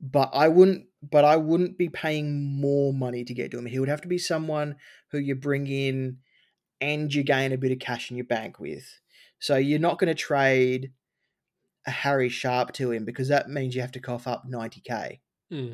but 0.00 0.30
I 0.32 0.48
wouldn't 0.48 0.86
but 1.02 1.24
I 1.24 1.36
wouldn't 1.36 1.78
be 1.78 1.88
paying 1.88 2.60
more 2.60 2.92
money 2.92 3.24
to 3.24 3.34
get 3.34 3.50
to 3.50 3.58
him. 3.58 3.66
He 3.66 3.78
would 3.78 3.88
have 3.88 4.00
to 4.02 4.08
be 4.08 4.18
someone 4.18 4.76
who 5.10 5.18
you 5.18 5.34
bring 5.34 5.66
in 5.66 6.18
and 6.80 7.12
you 7.12 7.22
gain 7.22 7.52
a 7.52 7.58
bit 7.58 7.72
of 7.72 7.78
cash 7.78 8.10
in 8.10 8.16
your 8.16 8.26
bank 8.26 8.58
with. 8.58 9.00
So 9.38 9.56
you're 9.56 9.78
not 9.78 9.98
going 9.98 10.08
to 10.08 10.14
trade 10.14 10.92
a 11.86 11.90
Harry 11.90 12.28
Sharp 12.28 12.72
to 12.74 12.90
him 12.90 13.04
because 13.04 13.28
that 13.28 13.48
means 13.48 13.74
you 13.74 13.80
have 13.80 13.92
to 13.92 14.00
cough 14.00 14.26
up 14.26 14.44
90k. 14.50 15.20
Hmm. 15.50 15.72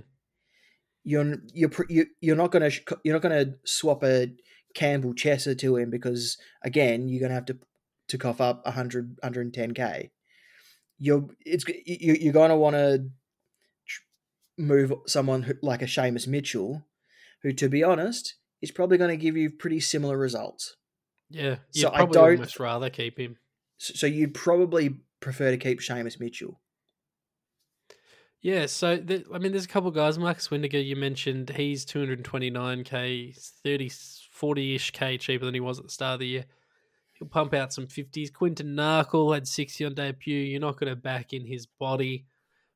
You're 1.05 1.37
you're 1.53 1.71
you- 1.89 2.07
you're 2.21 2.37
not 2.37 2.53
going 2.53 2.71
to 2.71 2.99
you're 3.05 3.19
not 3.19 3.23
to 3.29 3.55
swap 3.65 4.05
a 4.05 4.33
Campbell 4.75 5.15
Chesser 5.15 5.59
to 5.59 5.77
him 5.77 5.91
because 5.91 6.39
again 6.63 7.09
you're 7.09 7.21
going 7.21 7.31
to 7.31 7.35
have 7.35 7.47
to 7.47 7.59
to 8.09 8.19
cough 8.19 8.41
up 8.41 8.65
100 8.65 9.19
110k. 9.25 10.11
You're 10.99 11.27
it's 11.45 11.65
you, 11.69 12.15
you're 12.21 12.33
going 12.33 12.51
to 12.51 12.57
want 12.57 12.77
to 12.77 13.07
move 14.59 14.93
someone 15.07 15.43
who, 15.43 15.55
like 15.63 15.83
a 15.83 15.87
Seamus 15.87 16.27
Mitchell, 16.29 16.85
who 17.43 17.53
to 17.53 17.69
be 17.69 17.83
honest 17.83 18.35
is 18.61 18.71
probably 18.71 18.97
going 18.99 19.11
to 19.11 19.17
give 19.17 19.37
you 19.37 19.51
pretty 19.51 19.81
similar 19.81 20.17
results. 20.17 20.77
Yeah, 21.31 21.57
So 21.71 21.91
I 21.93 22.05
don't- 22.07 22.17
almost 22.35 22.61
rather 22.61 22.91
keep 22.91 23.19
him. 23.19 23.39
So 23.79 24.07
you'd 24.07 24.35
probably 24.35 25.01
prefer 25.23 25.51
to 25.51 25.57
keep 25.57 25.81
Seamus 25.81 26.21
Mitchell. 26.21 26.61
Yeah, 28.43 28.67
so 28.67 28.97
the, 28.97 29.25
I 29.33 29.39
mean, 29.39 29.53
there's 29.53 29.65
a 29.65 29.69
couple 29.69 29.89
of 29.89 29.95
guys. 29.95 30.19
Marcus 30.19 30.49
Windhager, 30.49 30.85
you 30.85 30.97
mentioned, 30.97 31.51
he's 31.51 31.87
229k, 31.87 33.39
30, 33.65 33.91
40 34.33 34.75
ish 34.75 34.91
k 34.91 35.17
cheaper 35.17 35.45
than 35.45 35.55
he 35.55 35.61
was 35.61 35.79
at 35.79 35.85
the 35.85 35.93
start 35.93 36.15
of 36.15 36.21
the 36.21 36.27
year. 36.27 36.45
He'll 37.13 37.29
pump 37.29 37.55
out 37.55 37.73
some 37.73 37.87
50s. 37.87 38.33
Quinton 38.33 38.75
Narkle 38.75 39.33
had 39.33 39.47
60 39.47 39.85
on 39.85 39.95
debut. 39.95 40.37
You're 40.37 40.61
not 40.61 40.79
going 40.79 40.91
to 40.91 40.97
back 40.97 41.33
in 41.33 41.47
his 41.47 41.67
body. 41.67 42.27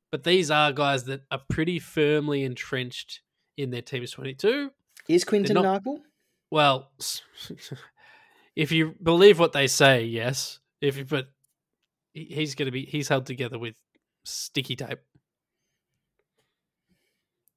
But 0.09 0.23
these 0.23 0.49
are 0.49 0.71
guys 0.71 1.03
that 1.05 1.23
are 1.31 1.41
pretty 1.49 1.79
firmly 1.79 2.43
entrenched 2.43 3.21
in 3.57 3.71
their 3.71 3.81
team's 3.81 4.11
22. 4.11 4.71
Is 5.09 5.25
Quinton 5.25 5.55
not- 5.55 5.83
Narkle? 5.83 5.97
Well, 6.49 6.91
if 8.55 8.71
you 8.71 8.95
believe 9.03 9.37
what 9.37 9.51
they 9.51 9.67
say, 9.67 10.05
yes. 10.05 10.59
If 10.79 10.95
you, 10.95 11.03
but 11.03 11.27
he's 12.25 12.55
going 12.55 12.67
to 12.67 12.71
be 12.71 12.85
he's 12.85 13.07
held 13.07 13.25
together 13.25 13.59
with 13.59 13.75
sticky 14.23 14.75
tape. 14.75 14.99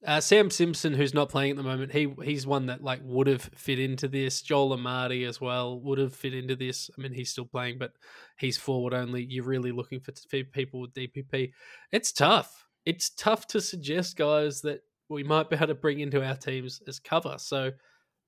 Uh, 0.06 0.18
Sam 0.18 0.50
Simpson, 0.50 0.94
who's 0.94 1.12
not 1.12 1.28
playing 1.28 1.50
at 1.50 1.56
the 1.58 1.62
moment, 1.62 1.92
he 1.92 2.12
he's 2.24 2.46
one 2.46 2.66
that 2.66 2.82
like 2.82 3.00
would 3.02 3.26
have 3.26 3.42
fit 3.54 3.78
into 3.78 4.08
this. 4.08 4.40
Joel 4.40 4.76
Amartey 4.76 5.28
as 5.28 5.40
well 5.40 5.78
would 5.80 5.98
have 5.98 6.14
fit 6.14 6.32
into 6.32 6.56
this. 6.56 6.90
I 6.96 7.02
mean, 7.02 7.12
he's 7.12 7.30
still 7.30 7.44
playing, 7.44 7.78
but 7.78 7.92
he's 8.38 8.56
forward 8.56 8.94
only. 8.94 9.24
You're 9.24 9.44
really 9.44 9.72
looking 9.72 10.00
for 10.00 10.12
t- 10.12 10.44
people 10.44 10.80
with 10.80 10.94
DPP. 10.94 11.52
It's 11.92 12.12
tough. 12.12 12.66
It's 12.86 13.10
tough 13.10 13.46
to 13.48 13.60
suggest 13.60 14.16
guys 14.16 14.62
that 14.62 14.80
we 15.10 15.22
might 15.22 15.50
be 15.50 15.56
able 15.56 15.66
to 15.66 15.74
bring 15.74 16.00
into 16.00 16.24
our 16.24 16.36
teams 16.36 16.80
as 16.88 16.98
cover. 16.98 17.34
So 17.36 17.72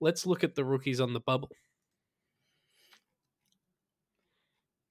let's 0.01 0.27
look 0.27 0.45
at 0.45 0.55
the 0.55 0.65
rookies 0.65 1.01
on 1.01 1.15
the 1.15 1.21
bubble. 1.21 1.49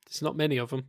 There's 0.08 0.24
not 0.24 0.36
many 0.36 0.58
of 0.58 0.72
them. 0.72 0.86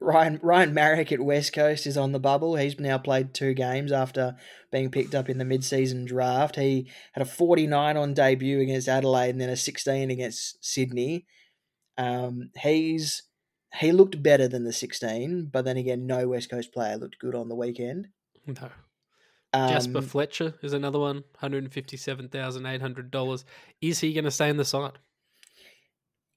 Ryan 0.00 0.40
Ryan 0.42 0.74
Maric 0.74 1.12
at 1.12 1.20
West 1.20 1.52
Coast 1.52 1.86
is 1.86 1.96
on 1.96 2.12
the 2.12 2.20
bubble. 2.20 2.56
He's 2.56 2.78
now 2.78 2.98
played 2.98 3.34
two 3.34 3.54
games 3.54 3.92
after 3.92 4.36
being 4.70 4.90
picked 4.90 5.14
up 5.14 5.28
in 5.28 5.38
the 5.38 5.44
mid-season 5.44 6.04
draft. 6.04 6.56
He 6.56 6.88
had 7.12 7.22
a 7.22 7.30
49 7.30 7.96
on 7.96 8.14
debut 8.14 8.60
against 8.60 8.88
Adelaide 8.88 9.30
and 9.30 9.40
then 9.40 9.48
a 9.48 9.56
16 9.56 10.10
against 10.10 10.64
Sydney. 10.64 11.26
Um, 11.98 12.50
he's 12.60 13.22
he 13.74 13.92
looked 13.92 14.22
better 14.22 14.48
than 14.48 14.64
the 14.64 14.72
16, 14.72 15.50
but 15.52 15.64
then 15.64 15.76
again, 15.76 16.06
no 16.06 16.28
West 16.28 16.50
Coast 16.50 16.72
player 16.72 16.96
looked 16.96 17.18
good 17.18 17.34
on 17.34 17.48
the 17.48 17.56
weekend. 17.56 18.08
no. 18.46 18.70
Um, 19.54 19.68
Jasper 19.68 20.00
Fletcher 20.00 20.54
is 20.62 20.72
another 20.72 20.98
one, 20.98 21.24
$157,800. 21.42 23.44
Is 23.82 24.00
he 24.00 24.14
going 24.14 24.24
to 24.24 24.30
stay 24.30 24.48
in 24.48 24.56
the 24.56 24.64
side? 24.64 24.92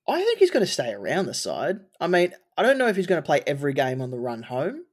I 0.08 0.24
think 0.24 0.40
he's 0.40 0.52
going 0.52 0.66
to 0.66 0.72
stay 0.72 0.92
around 0.92 1.26
the 1.26 1.34
side. 1.34 1.80
I 2.00 2.08
mean, 2.08 2.34
I 2.58 2.64
don't 2.64 2.78
know 2.78 2.88
if 2.88 2.96
he's 2.96 3.08
going 3.08 3.22
to 3.22 3.26
play 3.26 3.42
every 3.48 3.74
game 3.74 4.02
on 4.02 4.12
the 4.12 4.20
run 4.20 4.44
home, 4.44 4.86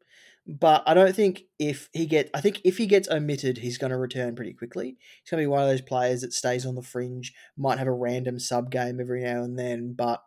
but 0.47 0.83
I 0.87 0.95
don't 0.95 1.15
think 1.15 1.43
if 1.59 1.89
he 1.93 2.07
get, 2.07 2.31
I 2.33 2.41
think 2.41 2.61
if 2.65 2.79
he 2.79 2.87
gets 2.87 3.09
omitted, 3.09 3.59
he's 3.59 3.79
going 3.79 3.91
to 3.91 3.99
return 3.99 4.35
pretty 4.35 4.55
quickly. 4.55 4.97
He's 5.23 5.31
going 5.31 5.43
to 5.43 5.47
be 5.47 5.51
one 5.51 5.63
of 5.63 5.69
those 5.69 5.83
players 5.83 6.23
that 6.23 6.33
stays 6.33 6.65
on 6.65 6.75
the 6.75 6.83
fringe, 6.83 7.35
might 7.57 7.79
have 7.79 7.89
a 7.89 7.93
random 7.93 8.39
sub 8.39 8.71
game 8.71 9.01
every 9.01 9.23
now 9.23 9.43
and 9.43 9.59
then, 9.59 9.93
but 9.93 10.23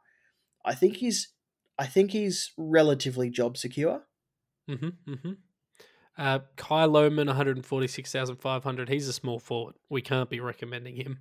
I 0.64 0.76
think 0.76 0.98
he's, 0.98 1.30
I 1.78 1.88
think 1.88 2.12
he's 2.12 2.52
relatively 2.58 3.30
job 3.30 3.58
secure. 3.58 4.04
Mm-hmm, 4.70 5.12
mm-hmm. 5.12 5.32
Uh, 6.18 6.40
Kai 6.56 6.86
Lohmann, 6.86 7.28
146500 7.28 8.90
He's 8.90 9.08
a 9.08 9.14
small 9.14 9.40
forward. 9.40 9.76
We 9.90 10.02
can't 10.02 10.30
be 10.30 10.40
recommending 10.40 10.96
him. 10.96 11.20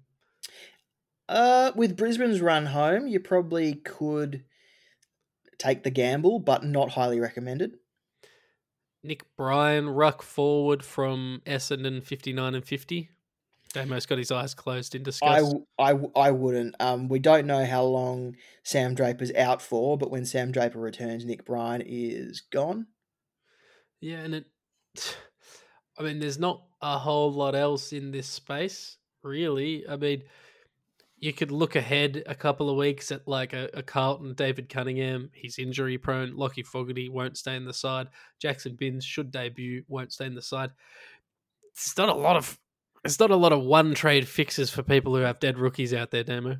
Uh, 1.29 1.73
with 1.75 1.97
Brisbane's 1.97 2.41
run 2.41 2.67
home, 2.67 3.07
you 3.07 3.21
probably 3.21 3.75
could 3.75 4.45
take 5.59 5.83
the 5.83 5.91
gamble, 5.91 6.39
but 6.39 6.65
not 6.65 6.91
highly 6.91 7.21
recommended. 7.21 7.77
Nick 9.03 9.25
Bryan, 9.37 9.89
ruck 9.91 10.23
forward 10.23 10.83
from 10.83 11.43
Essendon, 11.47 12.03
59 12.03 12.55
and 12.55 12.65
50. 12.65 13.11
Damo's 13.75 14.07
got 14.07 14.19
his 14.19 14.31
eyes 14.31 14.55
closed 14.55 14.95
in 14.95 15.03
disgust. 15.03 15.55
I, 15.79 15.93
I, 15.93 15.99
I 16.17 16.31
wouldn't. 16.31 16.77
Um, 16.81 17.09
we 17.09 17.19
don't 17.19 17.47
know 17.47 17.67
how 17.67 17.83
long 17.83 18.37
Sam 18.63 18.95
Draper's 18.95 19.33
out 19.35 19.61
for, 19.61 19.99
but 19.99 20.11
when 20.11 20.25
Sam 20.25 20.53
Draper 20.53 20.79
returns, 20.79 21.25
Nick 21.25 21.45
Bryan 21.45 21.83
is 21.85 22.41
gone. 22.41 22.87
Yeah, 24.01 24.19
and 24.19 24.35
it. 24.37 24.47
I 25.99 26.03
mean, 26.03 26.19
there's 26.19 26.39
not 26.39 26.63
a 26.83 26.99
whole 26.99 27.33
lot 27.33 27.55
else 27.55 27.93
in 27.93 28.11
this 28.11 28.27
space, 28.27 28.97
really. 29.23 29.85
I 29.89 29.97
mean, 29.97 30.23
you 31.19 31.33
could 31.33 31.51
look 31.51 31.77
ahead 31.77 32.23
a 32.27 32.35
couple 32.35 32.69
of 32.69 32.77
weeks 32.77 33.11
at 33.11 33.27
like 33.27 33.53
a, 33.53 33.71
a 33.75 33.83
Carlton 33.83 34.35
David 34.35 34.69
Cunningham. 34.69 35.31
He's 35.33 35.59
injury 35.59 35.99
prone. 35.99 36.33
Lachie 36.33 36.67
Fogarty 36.67 37.09
won't 37.09 37.39
stay 37.39 37.57
in 37.57 37.65
the 37.65 37.73
side. 37.73 38.09
Jackson 38.41 38.77
Binns 38.77 39.05
should 39.05 39.31
debut, 39.31 39.85
won't 39.89 40.13
stay 40.13 40.27
in 40.27 40.35
the 40.35 40.43
side. 40.43 40.71
It's 41.73 41.97
not 41.97 42.09
a 42.09 42.15
lot 42.15 42.37
of 42.37 42.59
it's 43.05 43.21
not 43.21 43.31
a 43.31 43.37
lot 43.37 43.53
of 43.53 43.63
one 43.63 43.95
trade 43.95 44.27
fixes 44.27 44.71
for 44.71 44.83
people 44.83 45.15
who 45.15 45.23
have 45.23 45.41
dead 45.41 45.59
rookies 45.59 45.93
out 45.93 46.11
there, 46.11 46.25
Damo. 46.25 46.57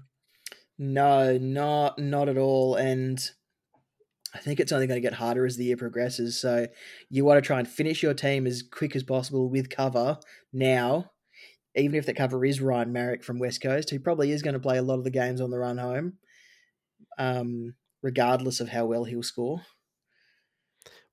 No, 0.79 1.39
not 1.39 1.99
not 1.99 2.29
at 2.29 2.39
all. 2.39 2.77
And 2.77 3.19
I 4.35 4.39
think 4.39 4.61
it's 4.61 4.73
only 4.73 4.87
going 4.87 5.01
to 5.01 5.09
get 5.09 5.15
harder 5.15 5.47
as 5.47 5.57
the 5.57 5.65
year 5.65 5.77
progresses. 5.77 6.39
So 6.41 6.67
you 7.09 7.25
want 7.25 7.39
to 7.39 7.47
try 7.47 7.59
and 7.59 7.69
finish 7.69 8.03
your 8.03 8.15
team 8.15 8.47
as 8.47 8.63
quick 8.63 8.97
as 8.97 9.03
possible 9.03 9.49
with 9.49 9.71
cover 9.71 10.19
now. 10.53 11.13
Even 11.77 11.97
if 11.97 12.07
the 12.07 12.15
cover 12.15 12.45
is 12.45 12.61
Ryan 12.61 12.93
Maric 12.93 13.25
from 13.25 13.39
West 13.39 13.61
Coast, 13.61 13.91
who 13.91 13.99
probably 13.99 14.31
is 14.31 14.43
going 14.43 14.55
to 14.55 14.61
play 14.61 14.79
a 14.79 14.83
lot 14.83 14.99
of 14.99 15.05
the 15.05 15.11
games 15.11 15.41
on 15.41 15.51
the 15.51 15.59
run 15.59 15.79
home, 15.79 16.15
um, 17.19 17.75
regardless 18.03 18.61
of 18.61 18.69
how 18.69 18.87
well 18.87 19.05
he'll 19.05 19.23
score. 19.23 19.63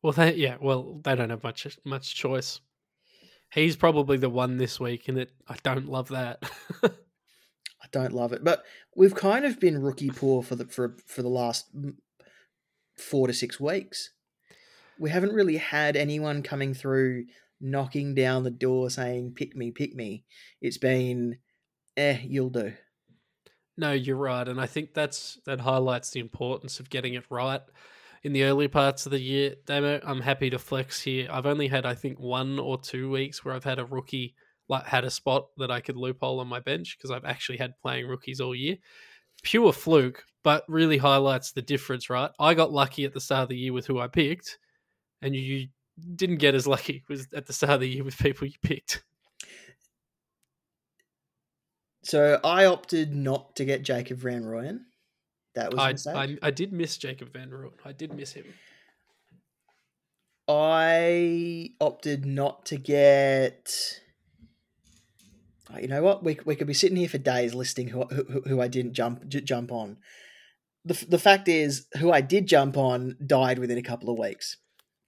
Well, 0.03 0.13
they 0.13 0.35
yeah, 0.35 0.57
well 0.59 0.99
they 1.03 1.15
don't 1.15 1.29
have 1.29 1.43
much 1.43 1.77
much 1.85 2.15
choice. 2.15 2.59
He's 3.53 3.75
probably 3.75 4.17
the 4.17 4.29
one 4.29 4.57
this 4.57 4.79
week, 4.79 5.07
and 5.07 5.17
it 5.17 5.31
I 5.47 5.55
don't 5.63 5.87
love 5.87 6.09
that. 6.09 6.43
I 6.83 7.87
don't 7.91 8.13
love 8.13 8.33
it, 8.33 8.43
but 8.43 8.63
we've 8.95 9.15
kind 9.15 9.45
of 9.45 9.59
been 9.59 9.81
rookie 9.81 10.09
poor 10.09 10.41
for 10.43 10.55
the 10.55 10.65
for 10.65 10.95
for 11.05 11.21
the 11.21 11.29
last 11.29 11.69
four 12.97 13.27
to 13.27 13.33
six 13.33 13.59
weeks. 13.59 14.11
We 14.99 15.09
haven't 15.09 15.33
really 15.33 15.57
had 15.57 15.95
anyone 15.95 16.43
coming 16.43 16.73
through 16.73 17.25
knocking 17.61 18.15
down 18.15 18.43
the 18.43 18.51
door 18.51 18.89
saying 18.89 19.33
"pick 19.35 19.55
me, 19.55 19.71
pick 19.71 19.95
me." 19.95 20.25
It's 20.61 20.77
been, 20.77 21.37
eh, 21.97 22.19
you'll 22.23 22.49
do. 22.49 22.73
No, 23.77 23.93
you're 23.93 24.17
right, 24.17 24.47
and 24.47 24.59
I 24.59 24.67
think 24.67 24.93
that's 24.93 25.39
that 25.45 25.61
highlights 25.61 26.11
the 26.11 26.19
importance 26.19 26.79
of 26.79 26.89
getting 26.89 27.13
it 27.13 27.25
right 27.29 27.61
in 28.23 28.33
the 28.33 28.43
early 28.43 28.67
parts 28.67 29.05
of 29.05 29.11
the 29.11 29.19
year. 29.19 29.55
Damo, 29.65 29.99
I'm 30.03 30.21
happy 30.21 30.49
to 30.49 30.59
flex 30.59 31.01
here. 31.01 31.27
I've 31.31 31.45
only 31.45 31.67
had 31.67 31.85
I 31.85 31.95
think 31.95 32.19
one 32.19 32.59
or 32.59 32.79
two 32.79 33.09
weeks 33.09 33.43
where 33.43 33.53
I've 33.53 33.63
had 33.63 33.79
a 33.79 33.85
rookie 33.85 34.35
like 34.69 34.85
had 34.85 35.03
a 35.03 35.11
spot 35.11 35.47
that 35.57 35.71
I 35.71 35.81
could 35.81 35.97
loophole 35.97 36.39
on 36.39 36.47
my 36.47 36.59
bench 36.59 36.97
because 36.97 37.11
I've 37.11 37.25
actually 37.25 37.57
had 37.57 37.77
playing 37.81 38.07
rookies 38.07 38.39
all 38.39 38.55
year. 38.55 38.77
Pure 39.43 39.73
fluke, 39.73 40.23
but 40.43 40.63
really 40.67 40.97
highlights 40.97 41.51
the 41.51 41.61
difference, 41.61 42.09
right? 42.09 42.31
I 42.39 42.53
got 42.53 42.71
lucky 42.71 43.05
at 43.05 43.13
the 43.13 43.19
start 43.19 43.43
of 43.43 43.49
the 43.49 43.57
year 43.57 43.73
with 43.73 43.87
who 43.87 43.99
I 43.99 44.07
picked, 44.07 44.59
and 45.21 45.35
you 45.35 45.67
didn't 46.15 46.37
get 46.37 46.55
as 46.55 46.67
lucky 46.67 47.03
was 47.09 47.27
at 47.33 47.45
the 47.45 47.53
start 47.53 47.73
of 47.73 47.79
the 47.81 47.89
year 47.89 48.03
with 48.03 48.17
people 48.17 48.47
you 48.47 48.53
picked. 48.61 49.03
So 52.03 52.39
I 52.43 52.65
opted 52.65 53.13
not 53.15 53.55
to 53.57 53.65
get 53.65 53.83
Jacob 53.83 54.17
Van 54.17 54.43
Rooyen. 54.43 54.79
That 55.53 55.71
was 55.71 55.79
I, 55.79 55.91
mistake. 55.91 56.15
I 56.41 56.47
I 56.47 56.51
did 56.51 56.73
miss 56.73 56.97
Jacob 56.97 57.31
Van 57.33 57.49
Rooyen. 57.49 57.73
I 57.85 57.91
did 57.91 58.13
miss 58.13 58.33
him. 58.33 58.45
I 60.47 61.69
opted 61.79 62.25
not 62.25 62.65
to 62.67 62.77
get. 62.77 63.71
Oh, 65.73 65.77
You 65.77 65.87
know 65.87 66.01
what? 66.01 66.23
We, 66.23 66.37
we 66.45 66.55
could 66.55 66.67
be 66.67 66.73
sitting 66.73 66.97
here 66.97 67.07
for 67.07 67.17
days 67.17 67.53
listing 67.53 67.89
who 67.89 68.03
who, 68.05 68.41
who 68.47 68.61
I 68.61 68.67
didn't 68.67 68.93
jump 68.93 69.27
j- 69.27 69.41
jump 69.41 69.71
on. 69.71 69.97
The, 70.83 71.05
the 71.07 71.19
fact 71.19 71.47
is, 71.47 71.85
who 71.99 72.11
I 72.11 72.21
did 72.21 72.47
jump 72.47 72.75
on 72.75 73.15
died 73.25 73.59
within 73.59 73.77
a 73.77 73.83
couple 73.83 74.09
of 74.09 74.17
weeks. 74.17 74.57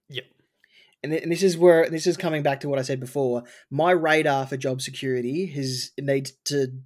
Yep. 0.08 0.24
And, 1.04 1.12
and 1.12 1.30
this 1.30 1.42
is 1.42 1.58
where 1.58 1.88
this 1.88 2.06
is 2.06 2.16
coming 2.16 2.42
back 2.42 2.60
to 2.60 2.68
what 2.68 2.78
I 2.78 2.82
said 2.82 2.98
before. 2.98 3.44
My 3.70 3.90
radar 3.90 4.46
for 4.46 4.56
job 4.56 4.80
security 4.80 5.46
has 5.46 5.92
needs 6.00 6.32
to 6.46 6.80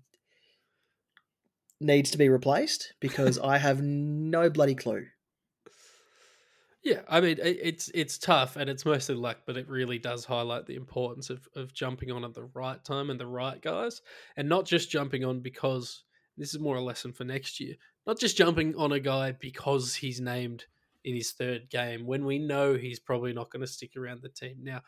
needs 1.81 2.11
to 2.11 2.19
be 2.19 2.29
replaced 2.29 2.95
because 3.01 3.39
I 3.43 3.59
have 3.59 3.81
no 3.81 4.51
bloody 4.51 4.75
clue. 4.75 5.07
Yeah, 6.83 7.03
I 7.09 7.21
mean 7.21 7.39
it's 7.41 7.91
it's 7.95 8.19
tough 8.19 8.57
and 8.57 8.69
it's 8.69 8.85
mostly 8.85 9.15
luck, 9.15 9.39
but 9.47 9.57
it 9.57 9.69
really 9.69 9.99
does 9.99 10.25
highlight 10.25 10.67
the 10.67 10.77
importance 10.77 11.31
of 11.31 11.49
of 11.55 11.73
jumping 11.73 12.11
on 12.11 12.25
at 12.25 12.35
the 12.35 12.51
right 12.55 12.83
time 12.85 13.11
and 13.11 13.21
the 13.21 13.27
right 13.27 13.63
guys, 13.63 14.03
and 14.37 14.49
not 14.49 14.67
just 14.67 14.91
jumping 14.91 15.25
on 15.25 15.41
because 15.41 16.03
this 16.37 16.55
is 16.55 16.61
more 16.61 16.77
a 16.77 16.83
lesson 16.83 17.13
for 17.13 17.25
next 17.25 17.61
year. 17.61 17.77
Not 18.05 18.19
just 18.19 18.37
jumping 18.37 18.75
on 18.75 18.91
a 18.91 19.01
guy 19.01 19.33
because 19.33 19.95
he's 19.95 20.21
named 20.21 20.65
in 21.05 21.15
his 21.15 21.33
third 21.33 21.69
game 21.71 22.07
when 22.07 22.25
we 22.25 22.39
know 22.39 22.75
he's 22.75 23.01
probably 23.01 23.33
not 23.33 23.51
going 23.51 23.61
to 23.61 23.67
stick 23.67 23.97
around 23.97 24.23
the 24.23 24.29
team. 24.29 24.59
Now, 24.63 24.83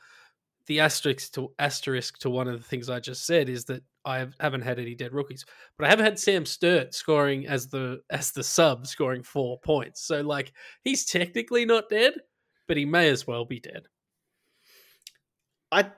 the 0.66 0.80
asterisk 0.80 1.32
to 1.34 1.52
asterisk 1.58 2.18
to 2.18 2.30
one 2.30 2.46
of 2.46 2.60
the 2.60 2.66
things 2.66 2.88
I 2.90 3.00
just 3.00 3.24
said 3.26 3.48
is 3.48 3.64
that 3.66 3.82
I 4.04 4.18
have- 4.18 4.34
haven't 4.40 4.60
had 4.62 4.78
any 4.78 4.94
dead 4.94 5.12
rookies, 5.12 5.44
but 5.76 5.86
I 5.86 5.90
have 5.90 5.98
had 5.98 6.18
Sam 6.18 6.44
Sturt 6.46 6.94
scoring 6.94 7.46
as 7.46 7.68
the 7.68 8.02
as 8.10 8.32
the 8.32 8.42
sub, 8.44 8.86
scoring 8.86 9.22
four 9.22 9.58
points. 9.60 10.02
So 10.02 10.20
like 10.20 10.52
he's 10.82 11.04
technically 11.06 11.64
not 11.64 11.88
dead, 11.88 12.14
but 12.68 12.76
he 12.76 12.84
may 12.84 13.08
as 13.08 13.26
well 13.26 13.44
be 13.44 13.60
dead. 13.60 13.86
I 15.72 15.92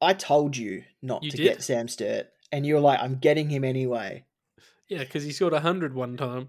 I 0.00 0.14
told 0.14 0.56
you 0.56 0.84
not 1.02 1.22
You 1.22 1.30
to 1.30 1.36
did? 1.36 1.42
get 1.44 1.62
Sam 1.62 1.88
Sturt, 1.88 2.28
and 2.52 2.66
you 2.66 2.74
were 2.74 2.80
like, 2.80 3.00
"I'm 3.00 3.18
getting 3.18 3.48
him 3.48 3.64
anyway." 3.64 4.26
Yeah, 4.88 4.98
because 4.98 5.24
he 5.24 5.32
scored 5.32 5.52
hundred 5.54 5.94
one 5.94 6.16
time, 6.16 6.48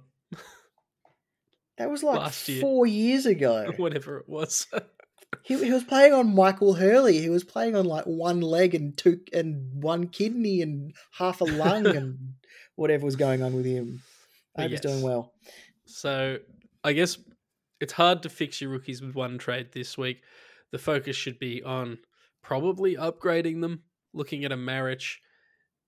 That 1.77 1.91
was 1.91 2.03
like 2.03 2.19
Last 2.19 2.47
year. 2.49 2.61
four 2.61 2.87
years 2.87 3.25
ago. 3.25 3.71
whatever 3.77 4.17
it 4.17 4.27
was. 4.27 4.67
he, 5.43 5.63
he 5.63 5.71
was 5.71 5.83
playing 5.83 6.13
on 6.13 6.33
Michael 6.33 6.73
Hurley. 6.73 7.19
He 7.19 7.29
was 7.29 7.43
playing 7.43 7.75
on 7.75 7.85
like 7.85 8.05
one 8.05 8.41
leg 8.41 8.73
and 8.73 8.97
two 8.97 9.21
and 9.33 9.81
one 9.81 10.07
kidney 10.07 10.61
and 10.61 10.93
half 11.11 11.41
a 11.41 11.45
lung 11.45 11.85
and 11.87 12.17
whatever 12.75 13.05
was 13.05 13.15
going 13.15 13.43
on 13.43 13.53
with 13.53 13.65
him. 13.65 14.01
I 14.55 14.63
hope 14.63 14.71
he's 14.71 14.81
doing 14.81 15.03
well. 15.03 15.33
So 15.85 16.39
I 16.83 16.93
guess 16.93 17.17
it's 17.79 17.93
hard 17.93 18.23
to 18.23 18.29
fix 18.29 18.59
your 18.59 18.71
rookies 18.71 19.01
with 19.01 19.15
one 19.15 19.37
trade 19.37 19.69
this 19.71 19.97
week. 19.97 20.21
The 20.71 20.79
focus 20.79 21.15
should 21.15 21.39
be 21.39 21.63
on 21.63 21.99
probably 22.41 22.95
upgrading 22.95 23.61
them, 23.61 23.83
looking 24.13 24.45
at 24.45 24.51
a 24.51 24.57
Maric, 24.57 25.17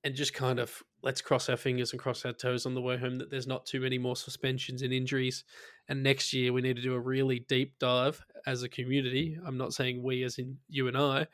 and 0.04 0.16
just 0.16 0.34
kind 0.34 0.60
of 0.60 0.84
let's 1.02 1.22
cross 1.22 1.50
our 1.50 1.58
fingers 1.58 1.92
and 1.92 2.00
cross 2.02 2.26
our 2.26 2.34
toes 2.34 2.66
on 2.66 2.74
the 2.76 2.82
way 2.82 2.98
home 2.98 3.18
that 3.18 3.30
there's 3.30 3.48
not 3.48 3.66
too 3.66 3.80
many 3.80 3.98
more 3.98 4.16
suspensions 4.16 4.82
and 4.82 4.92
injuries. 4.94 5.44
And 5.88 6.04
next 6.04 6.34
year 6.34 6.52
we 6.54 6.62
need 6.62 6.76
to 6.76 6.82
do 6.82 6.94
a 6.94 7.00
really 7.00 7.40
deep 7.40 7.80
dive 7.80 8.24
as 8.46 8.64
a 8.64 8.70
community. 8.70 9.38
I'm 9.46 9.58
not 9.58 9.74
saying 9.74 10.04
we 10.04 10.24
as 10.24 10.38
in 10.38 10.58
you 10.68 10.88
and 10.88 10.98
I, 10.98 11.28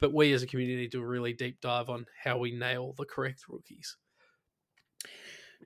but 0.00 0.14
we 0.14 0.32
as 0.32 0.42
a 0.42 0.46
community 0.46 0.88
do 0.88 1.02
a 1.02 1.06
really 1.06 1.32
deep 1.32 1.60
dive 1.60 1.88
on 1.90 2.06
how 2.24 2.38
we 2.38 2.52
nail 2.52 2.94
the 2.96 3.04
correct 3.04 3.44
rookies. 3.48 3.96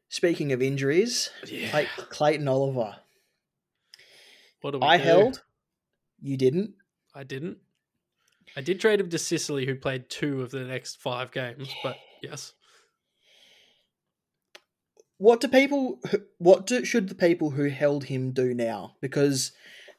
Speaking 0.09 0.53
of 0.53 0.63
injuries, 0.63 1.31
Yeah. 1.47 1.71
Clay, 1.71 1.87
Clayton 1.97 2.49
Oliver. 2.49 2.97
What 4.61 4.73
do 4.73 4.79
we 4.79 4.87
I 4.87 4.97
do? 4.97 5.03
held. 5.05 5.43
You 6.21 6.37
didn't. 6.37 6.75
I 7.15 7.23
didn't. 7.25 7.59
I 8.57 8.61
did 8.61 8.81
trade 8.81 9.01
him 9.01 9.11
to 9.11 9.19
Sicily, 9.19 9.67
who 9.67 9.75
played 9.75 10.09
two 10.09 10.43
of 10.43 10.51
the 10.51 10.61
next 10.65 11.01
five 11.01 11.33
games. 11.33 11.69
But 11.83 11.97
yes, 12.23 12.53
What 15.19 15.41
do 15.41 15.49
people? 15.49 16.01
What 16.39 16.67
do, 16.67 16.85
should 16.85 17.09
the 17.09 17.15
people 17.15 17.51
who 17.51 17.69
held 17.69 18.05
him 18.05 18.33
do 18.33 18.53
now? 18.55 18.97
Because 19.01 19.53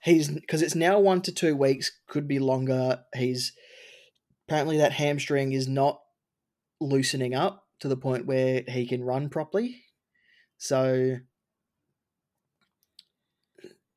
he's 0.04 0.30
because 0.30 0.62
it's 0.62 0.75
now 0.75 0.99
one 0.99 1.21
to 1.21 1.32
two 1.32 1.56
weeks. 1.56 1.91
Could 2.08 2.28
be 2.28 2.39
longer. 2.39 3.04
He's 3.15 3.54
apparently 4.47 4.78
that 4.78 4.93
hamstring 4.93 5.54
is 5.54 5.67
not 5.67 6.01
loosening 6.82 7.34
up 7.34 7.63
to 7.80 7.88
the 7.88 7.97
point 7.97 8.25
where 8.25 8.63
he 8.67 8.86
can 8.86 9.04
run 9.04 9.30
properly. 9.30 9.84
So, 10.58 11.17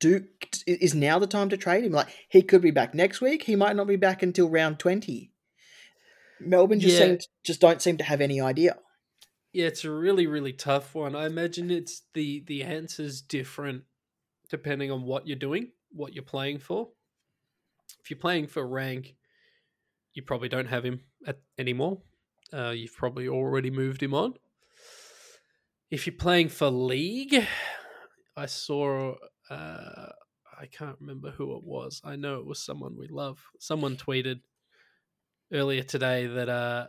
do 0.01 0.25
is 0.67 0.95
now 0.95 1.19
the 1.19 1.27
time 1.27 1.49
to 1.51 1.57
trade 1.57 1.85
him? 1.85 1.93
Like 1.93 2.09
he 2.29 2.43
could 2.43 2.63
be 2.63 2.71
back 2.71 2.95
next 2.95 3.21
week. 3.21 3.43
He 3.45 3.57
might 3.57 3.77
not 3.77 3.89
be 3.89 3.97
back 3.97 4.23
until 4.23 4.49
round 4.49 4.79
twenty. 4.79 5.33
Melbourne 6.41 6.79
just 6.79 6.95
Yeah. 6.95 7.07
seem, 7.07 7.19
just 7.45 7.61
don't 7.61 7.83
seem 7.83 7.97
to 7.99 8.05
have 8.05 8.21
any 8.21 8.41
idea. 8.41 8.79
Yeah, 9.59 9.67
it's 9.67 9.85
a 9.85 9.91
really 9.91 10.29
really 10.29 10.53
tough 10.53 10.95
one. 10.95 11.17
I 11.17 11.27
imagine 11.27 11.69
it's 11.69 12.03
the 12.15 12.45
the 12.47 12.63
answer's 12.63 13.21
different 13.21 13.83
depending 14.49 14.93
on 14.93 15.03
what 15.03 15.27
you're 15.27 15.37
doing, 15.37 15.73
what 15.91 16.15
you're 16.15 16.23
playing 16.23 16.61
for. 16.61 16.91
If 17.99 18.09
you're 18.09 18.21
playing 18.21 18.47
for 18.47 18.65
rank, 18.65 19.17
you 20.15 20.23
probably 20.23 20.49
don't 20.49 20.69
have 20.69 20.85
him 20.85 21.01
at, 21.27 21.41
anymore. 21.59 22.01
Uh, 22.53 22.71
you've 22.71 22.95
probably 22.95 23.27
already 23.27 23.69
moved 23.69 24.01
him 24.01 24.15
on. 24.15 24.35
If 25.91 26.07
you're 26.07 26.15
playing 26.15 26.51
for 26.51 26.71
league, 26.71 27.45
I 28.37 28.47
saw. 28.47 29.17
Uh, 29.51 30.13
I 30.57 30.67
can't 30.67 31.01
remember 31.01 31.33
who 31.33 31.57
it 31.57 31.65
was. 31.65 32.01
I 32.05 32.15
know 32.15 32.39
it 32.39 32.47
was 32.47 32.65
someone 32.65 32.97
we 32.97 33.09
love. 33.09 33.41
Someone 33.59 33.97
tweeted 33.97 34.39
earlier 35.53 35.83
today 35.83 36.29
that, 36.29 36.49
uh, 36.49 36.87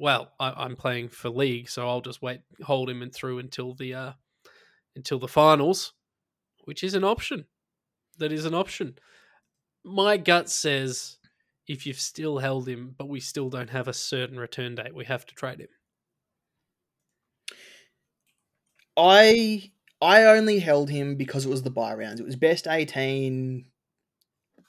well, 0.00 0.32
I, 0.40 0.64
I'm 0.64 0.76
playing 0.76 1.10
for 1.10 1.28
league, 1.28 1.68
so 1.68 1.86
I'll 1.86 2.00
just 2.00 2.22
wait, 2.22 2.40
hold 2.62 2.88
him 2.88 3.02
and 3.02 3.14
through 3.14 3.38
until 3.38 3.74
the 3.74 3.94
uh, 3.94 4.12
until 4.96 5.18
the 5.18 5.28
finals, 5.28 5.92
which 6.64 6.82
is 6.82 6.94
an 6.94 7.04
option. 7.04 7.44
That 8.16 8.32
is 8.32 8.46
an 8.46 8.54
option. 8.54 8.96
My 9.84 10.16
gut 10.16 10.48
says 10.48 11.18
if 11.68 11.86
you've 11.86 12.00
still 12.00 12.38
held 12.38 12.66
him, 12.66 12.94
but 12.98 13.08
we 13.08 13.20
still 13.20 13.50
don't 13.50 13.70
have 13.70 13.88
a 13.88 13.92
certain 13.92 14.38
return 14.38 14.74
date, 14.74 14.94
we 14.94 15.04
have 15.04 15.26
to 15.26 15.34
trade 15.34 15.60
him. 15.60 15.68
I 18.96 19.70
I 20.00 20.24
only 20.24 20.60
held 20.60 20.88
him 20.88 21.16
because 21.16 21.44
it 21.44 21.50
was 21.50 21.62
the 21.62 21.70
bye 21.70 21.94
rounds. 21.94 22.20
It 22.20 22.26
was 22.26 22.36
best 22.36 22.66
eighteen. 22.66 23.66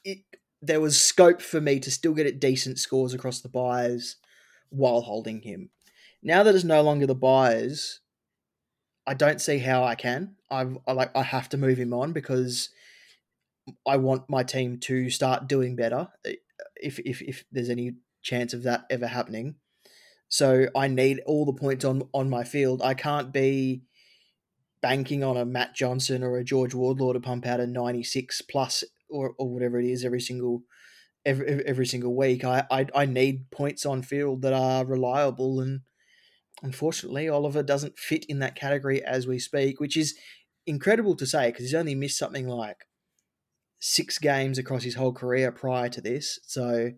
It 0.04 0.20
there 0.62 0.82
was 0.82 1.02
scope 1.02 1.42
for 1.42 1.62
me 1.62 1.80
to 1.80 1.90
still 1.90 2.14
get 2.14 2.28
it 2.28 2.42
decent 2.42 2.80
scores 2.80 3.14
across 3.14 3.40
the 3.40 3.50
byes 3.50 4.18
while 4.72 5.02
holding 5.02 5.44
him. 5.44 5.72
Now 6.24 6.44
that 6.44 6.56
it's 6.56 6.66
no 6.66 6.82
longer 6.84 7.08
the 7.08 7.16
buyers, 7.16 8.02
I 9.08 9.14
don't 9.14 9.42
see 9.42 9.58
how 9.60 9.84
I 9.84 9.96
can. 9.96 10.38
I've 10.50 10.78
I 10.88 10.94
like 10.94 11.16
I 11.16 11.24
have 11.24 11.50
to 11.50 11.58
move 11.58 11.78
him 11.78 11.94
on 11.94 12.14
because 12.14 12.70
I 13.86 13.98
want 13.98 14.30
my 14.30 14.44
team 14.44 14.80
to 14.82 15.10
start 15.10 15.48
doing 15.48 15.76
better. 15.76 16.10
eh, 16.26 16.36
If 16.78 17.00
if 17.00 17.22
if 17.22 17.46
there's 17.52 17.70
any 17.70 17.96
chance 18.22 18.54
of 18.54 18.64
that 18.64 18.86
ever 18.90 19.08
happening, 19.08 19.56
so 20.30 20.68
I 20.76 20.88
need 20.88 21.22
all 21.26 21.46
the 21.46 21.54
points 21.54 21.86
on 21.86 22.10
on 22.14 22.30
my 22.30 22.44
field. 22.44 22.82
I 22.84 22.96
can't 22.96 23.34
be 23.34 23.84
banking 24.82 25.24
on 25.24 25.38
a 25.38 25.46
Matt 25.46 25.76
Johnson 25.76 26.24
or 26.24 26.38
a 26.38 26.44
George 26.44 26.74
Wardlaw 26.74 27.14
to 27.14 27.20
pump 27.20 27.46
out 27.46 27.60
a 27.60 27.68
96 27.68 28.42
plus 28.44 28.84
or, 29.10 29.36
or 29.38 29.50
whatever 29.50 29.80
it 29.80 29.86
is 29.86 30.04
every 30.06 30.22
single 30.22 30.64
every 31.26 31.66
every- 31.66 31.86
single 31.86 32.16
week. 32.16 32.44
I, 32.44 32.66
I 32.72 32.88
I 32.96 33.06
need 33.06 33.50
points 33.52 33.86
on 33.86 34.02
field 34.02 34.42
that 34.44 34.54
are 34.54 34.86
reliable 34.86 35.60
and 35.60 35.82
unfortunately 36.64 37.28
Oliver 37.30 37.64
doesn't 37.64 37.98
fit 37.98 38.26
in 38.26 38.40
that 38.40 38.56
category 38.56 39.04
as 39.04 39.28
we 39.28 39.40
speak, 39.40 39.80
which 39.80 39.98
is 39.98 40.18
incredible 40.68 41.16
to 41.16 41.26
say 41.26 41.50
because 41.50 41.66
he's 41.66 41.74
only 41.74 41.96
missed 41.96 42.18
something 42.18 42.48
like 42.48 42.86
six 43.80 44.20
games 44.20 44.58
across 44.60 44.84
his 44.84 44.96
whole 44.96 45.14
career 45.14 45.52
prior 45.52 45.90
to 45.90 46.02
this. 46.02 46.40
So 46.46 46.92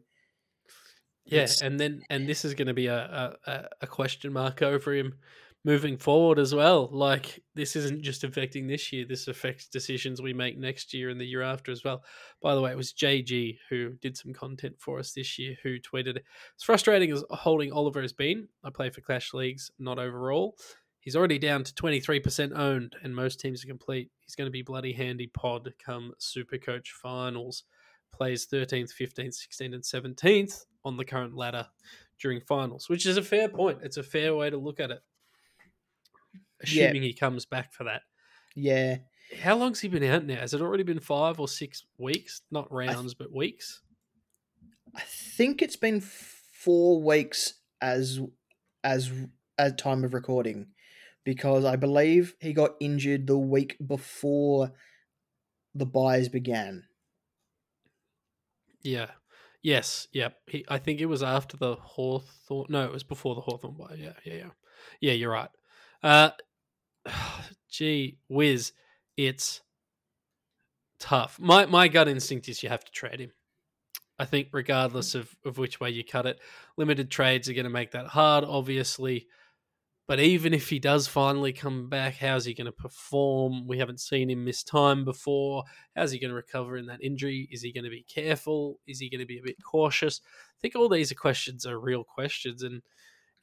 Yeah, 1.25 1.47
and 1.61 1.79
then 1.79 2.01
and 2.09 2.27
this 2.27 2.43
is 2.43 2.53
going 2.53 2.67
to 2.67 2.73
be 2.73 2.87
a 2.87 3.37
a- 3.45 3.69
a 3.81 3.87
question 3.87 4.33
mark 4.33 4.61
over 4.61 4.93
him 4.93 5.19
moving 5.65 5.97
forward 5.97 6.39
as 6.39 6.53
well. 6.53 6.89
Like 6.91 7.41
this 7.55 7.75
isn't 7.75 8.03
just 8.03 8.23
affecting 8.23 8.67
this 8.67 8.91
year; 8.91 9.05
this 9.07 9.27
affects 9.27 9.67
decisions 9.67 10.21
we 10.21 10.33
make 10.33 10.57
next 10.57 10.93
year 10.93 11.09
and 11.09 11.19
the 11.19 11.25
year 11.25 11.41
after 11.41 11.71
as 11.71 11.83
well. 11.83 12.03
By 12.41 12.55
the 12.55 12.61
way, 12.61 12.71
it 12.71 12.77
was 12.77 12.93
JG 12.93 13.57
who 13.69 13.93
did 14.01 14.17
some 14.17 14.33
content 14.33 14.75
for 14.79 14.99
us 14.99 15.13
this 15.13 15.39
year 15.39 15.55
who 15.63 15.79
tweeted, 15.79 16.19
"It's 16.55 16.63
frustrating 16.63 17.11
as 17.11 17.23
holding 17.29 17.71
Oliver 17.71 18.01
has 18.01 18.13
been. 18.13 18.47
I 18.63 18.69
play 18.69 18.89
for 18.89 19.01
Clash 19.01 19.33
leagues, 19.33 19.71
not 19.79 19.99
overall. 19.99 20.57
He's 20.99 21.15
already 21.15 21.39
down 21.39 21.63
to 21.63 21.75
twenty 21.75 21.99
three 21.99 22.19
percent 22.19 22.53
owned, 22.53 22.95
and 23.03 23.15
most 23.15 23.39
teams 23.39 23.63
are 23.63 23.67
complete. 23.67 24.11
He's 24.19 24.35
going 24.35 24.47
to 24.47 24.51
be 24.51 24.61
bloody 24.61 24.93
handy 24.93 25.27
pod 25.27 25.73
come 25.83 26.13
Super 26.17 26.57
Coach 26.57 26.91
finals." 26.91 27.63
plays 28.13 28.45
13th, 28.45 28.91
15th, 28.93 29.35
16th, 29.49 29.73
and 29.73 29.83
17th 29.83 30.65
on 30.85 30.97
the 30.97 31.03
current 31.03 31.35
ladder 31.35 31.67
during 32.21 32.39
finals, 32.41 32.87
which 32.87 33.07
is 33.07 33.17
a 33.17 33.23
fair 33.23 33.49
point. 33.49 33.79
It's 33.81 33.97
a 33.97 34.03
fair 34.03 34.35
way 34.35 34.51
to 34.51 34.57
look 34.57 34.79
at 34.79 34.91
it. 34.91 35.01
Assuming 36.63 37.03
he 37.03 37.13
comes 37.13 37.45
back 37.45 37.73
for 37.73 37.83
that. 37.85 38.01
yeah, 38.55 38.97
How 39.41 39.55
long's 39.55 39.79
he 39.81 39.87
been 39.87 40.03
out 40.03 40.25
now? 40.25 40.37
Has 40.39 40.53
it 40.53 40.61
already 40.61 40.83
been 40.83 40.99
five 40.99 41.39
or 41.39 41.47
six 41.47 41.83
weeks? 41.97 42.41
Not 42.51 42.69
th- 42.69 42.89
rounds, 42.89 43.13
but 43.13 43.31
weeks? 43.33 43.81
I 44.95 45.01
think 45.01 45.61
it's 45.61 45.75
been 45.75 46.01
four 46.01 47.01
weeks 47.01 47.55
as 47.81 48.19
as 48.83 49.11
at 49.57 49.77
time 49.77 50.03
of 50.03 50.13
recording 50.13 50.67
because 51.23 51.65
I 51.65 51.75
believe 51.75 52.35
he 52.39 52.53
got 52.53 52.71
injured 52.79 53.27
the 53.27 53.37
week 53.37 53.77
before 53.85 54.71
the 55.73 55.85
byes 55.85 56.29
began. 56.29 56.83
Yeah. 58.83 59.07
Yes. 59.61 60.07
Yep. 60.11 60.35
He, 60.47 60.65
I 60.67 60.77
think 60.77 60.99
it 60.99 61.05
was 61.05 61.23
after 61.23 61.55
the 61.57 61.75
Hawthorn. 61.75 62.67
No, 62.69 62.83
it 62.85 62.91
was 62.91 63.03
before 63.03 63.33
the 63.35 63.41
Hawthorn 63.41 63.75
bye. 63.75 63.95
Yeah. 63.97 64.13
Yeah. 64.25 64.33
Yeah. 64.33 64.49
Yeah. 64.99 65.13
You're 65.13 65.31
right. 65.31 65.49
Uh, 66.03 66.31
gee 67.69 68.17
whiz, 68.27 68.73
it's 69.17 69.61
tough. 70.99 71.39
My 71.39 71.65
my 71.65 71.87
gut 71.87 72.07
instinct 72.07 72.47
is 72.49 72.63
you 72.63 72.69
have 72.69 72.85
to 72.85 72.91
trade 72.91 73.19
him. 73.19 73.31
I 74.19 74.25
think 74.25 74.49
regardless 74.51 75.13
mm. 75.13 75.21
of, 75.21 75.35
of 75.45 75.57
which 75.57 75.79
way 75.79 75.89
you 75.89 76.03
cut 76.03 76.25
it, 76.25 76.39
limited 76.77 77.09
trades 77.09 77.49
are 77.49 77.53
going 77.53 77.65
to 77.65 77.69
make 77.69 77.91
that 77.91 78.07
hard, 78.07 78.43
obviously. 78.43 79.27
But 80.05 80.19
even 80.19 80.53
if 80.53 80.69
he 80.69 80.79
does 80.79 81.07
finally 81.07 81.53
come 81.53 81.87
back, 81.87 82.17
how's 82.17 82.43
he 82.43 82.53
going 82.53 82.65
to 82.65 82.73
perform? 82.73 83.67
We 83.67 83.79
haven't 83.79 84.01
seen 84.01 84.29
him 84.29 84.43
miss 84.43 84.61
time 84.61 85.05
before. 85.05 85.63
How's 85.95 86.11
he 86.11 86.19
going 86.19 86.29
to 86.29 86.35
recover 86.35 86.75
in 86.75 86.87
that 86.87 87.01
injury? 87.01 87.47
Is 87.51 87.61
he 87.61 87.71
going 87.71 87.85
to 87.85 87.89
be 87.89 88.03
careful? 88.03 88.79
Is 88.85 88.99
he 88.99 89.09
going 89.09 89.21
to 89.21 89.25
be 89.25 89.39
a 89.39 89.43
bit 89.43 89.55
cautious? 89.63 90.19
I 90.23 90.59
think 90.61 90.75
all 90.75 90.89
these 90.89 91.11
are 91.13 91.15
questions 91.15 91.65
are 91.65 91.79
real 91.79 92.03
questions. 92.03 92.63
And 92.63 92.81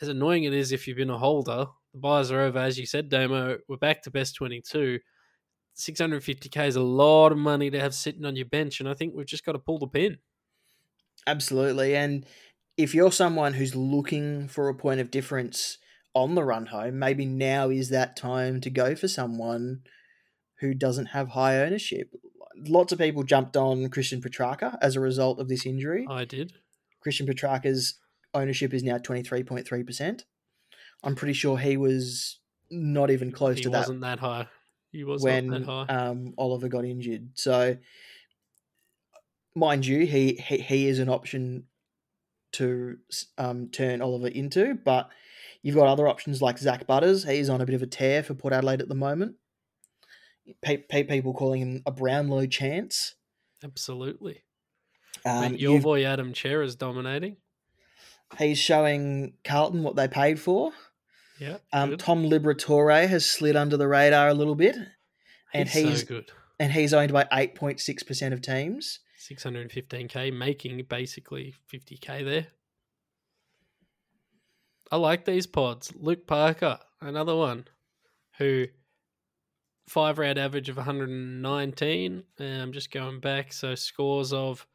as 0.03 0.09
annoying 0.09 0.45
it 0.45 0.53
is 0.53 0.71
if 0.71 0.87
you've 0.87 0.99
been 0.99 1.09
a 1.09 1.19
holder, 1.19 1.67
the 1.93 1.99
byes 1.99 2.31
are 2.31 2.41
over. 2.41 2.59
As 2.59 2.79
you 2.79 2.87
said, 2.87 3.09
Damo, 3.09 3.59
we're 3.69 3.77
back 3.77 4.03
to 4.03 4.11
best 4.11 4.35
22. 4.37 4.99
650k 5.77 6.67
is 6.67 6.77
a 6.77 6.83
lot 6.83 7.33
of 7.33 7.39
money 7.39 7.71
to 7.71 7.81
have 7.81 7.95
sitting 7.95 8.25
on 8.25 8.37
your 8.37 8.47
bench. 8.47 8.81
And 8.81 8.89
I 8.89 8.95
think 8.95 9.15
we've 9.15 9.27
just 9.27 9.45
got 9.45 9.53
to 9.53 9.59
pull 9.59 9.79
the 9.79 9.87
pin. 9.87 10.19
Absolutely. 11.27 11.95
And 11.97 12.27
if 12.77 12.95
you're 12.95 13.13
someone 13.13 13.55
who's 13.55 13.75
looking 13.75 14.49
for 14.49 14.69
a 14.69 14.75
point 14.75 15.01
of 15.01 15.11
difference 15.11 15.79
on 16.15 16.35
the 16.35 16.45
run 16.45 16.67
home, 16.67 16.99
maybe 16.99 17.25
now 17.25 17.71
is 17.71 17.89
that 17.91 18.17
time 18.17 18.61
to 18.63 18.71
go 18.71 18.95
for 18.95 19.09
someone 19.09 19.83
who 20.61 20.75
doesn't 20.75 21.07
have 21.07 21.31
high 21.31 21.59
ownership. 21.59 22.15
Lots 22.67 22.93
of 22.93 22.99
people 22.99 23.23
jumped 23.23 23.57
on 23.57 23.89
Christian 23.89 24.21
Petracca 24.21 24.77
as 24.83 24.97
a 24.97 25.01
result 25.01 25.39
of 25.41 25.49
this 25.49 25.65
injury. 25.65 26.07
I 26.09 26.25
did. 26.25 26.53
Christian 27.01 27.27
Petracca's 27.27 27.95
ownership 28.35 28.75
is 28.75 28.83
now 28.83 28.99
23.3%. 28.99 30.23
I'm 31.03 31.15
pretty 31.15 31.35
sure 31.35 31.57
he 31.59 31.77
was 31.77 32.39
not 32.71 33.11
even 33.11 33.33
close 33.33 33.57
he 33.57 33.63
to 33.65 33.71
that 33.71 33.77
He 33.77 33.81
wasn't 33.81 34.01
that 34.03 34.19
high. 34.19 34.47
He 34.93 35.05
was 35.05 35.23
when 35.23 35.49
that 35.49 35.65
high. 35.65 35.87
um, 35.87 36.35
Oliver 36.37 36.69
got 36.69 36.85
injured. 36.85 37.31
So, 37.35 37.77
mind 39.55 39.87
you, 39.87 40.07
he 40.07 40.35
he, 40.35 40.59
he 40.59 40.89
is 40.89 40.99
an 40.99 41.09
option 41.09 41.65
to 42.53 42.99
um, 43.39 43.69
turn 43.69 44.03
Oliver 44.03 44.29
into, 44.29 44.75
but 44.75 45.11
you've 45.63 45.77
got 45.77 45.87
other 45.87 46.09
options 46.09 46.43
like 46.43 46.59
Zak 46.59 46.87
Butters. 46.87 47.25
He's 47.25 47.49
on 47.49 47.61
a 47.61 47.67
bit 47.67 47.77
of 47.77 47.83
a 47.83 47.87
tear 47.87 48.23
for 48.23 48.35
Port 48.35 48.53
Adelaide 48.53 48.83
at 48.83 48.89
the 48.89 48.95
moment. 48.95 49.37
Pe- 50.63 50.79
pe- 50.79 51.05
people 51.05 51.33
calling 51.33 51.61
him 51.61 51.83
a 51.87 51.93
Brownlow 51.93 52.47
chance. 52.47 53.15
Absolutely. 53.63 54.43
Um, 55.25 55.53
Mate, 55.53 55.61
your 55.61 55.81
boy 55.81 56.05
Adam 56.05 56.35
Cerra 56.35 56.65
is 56.65 56.75
dominating. 56.75 57.37
he's 58.39 58.59
showing 58.59 59.35
Carlton 59.45 59.83
what 59.85 59.95
they 59.97 60.09
paid 60.09 60.41
for. 60.41 60.73
Yeah. 61.41 61.57
Um. 61.73 61.97
Tom 61.97 62.25
Liberatore 62.25 63.09
has 63.09 63.25
slid 63.25 63.57
under 63.57 63.77
the 63.77 63.89
radar 63.89 64.29
a 64.29 64.35
little 64.35 64.55
bit, 64.55 64.77
and 65.55 65.69
he's, 65.69 65.89
he's 65.89 66.01
so 66.01 66.07
good. 66.07 66.31
and 66.61 66.73
he's 66.73 66.93
owned 66.95 67.13
by 67.13 67.27
eight 67.33 67.55
point 67.55 67.81
six 67.81 68.03
percent 68.03 68.33
of 68.35 68.43
teams. 68.43 69.01
615k, 69.21 70.33
making 70.33 70.83
basically 70.89 71.55
50k 71.73 72.25
there. 72.25 72.47
I 74.91 74.97
like 74.97 75.25
these 75.25 75.47
pods. 75.47 75.93
Luke 75.95 76.27
Parker, 76.27 76.79
another 77.01 77.37
one, 77.37 77.67
who 78.39 78.67
five 79.89 80.19
round 80.19 80.39
average 80.39 80.69
of 80.69 80.77
119. 80.77 82.25
I'm 82.41 82.73
just 82.73 82.91
going 82.91 83.21
back. 83.21 83.53
So 83.53 83.75
scores 83.75 84.33
of 84.33 84.67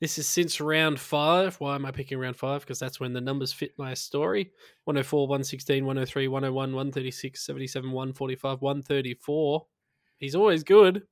this 0.00 0.18
is 0.18 0.26
since 0.26 0.60
round 0.60 0.98
five. 0.98 1.56
Why 1.56 1.74
am 1.74 1.84
I 1.84 1.90
picking 1.90 2.18
round 2.18 2.36
five? 2.36 2.62
Because 2.62 2.78
that's 2.78 2.98
when 2.98 3.12
the 3.12 3.20
numbers 3.20 3.52
fit 3.52 3.72
my 3.78 3.94
story 3.94 4.50
104, 4.84 5.28
116, 5.28 5.84
103, 5.84 6.28
101, 6.28 6.72
136, 6.74 7.46
77, 7.46 7.90
145, 7.92 8.62
134. 8.62 9.66
He's 10.16 10.34
always 10.34 10.64
good. 10.64 11.02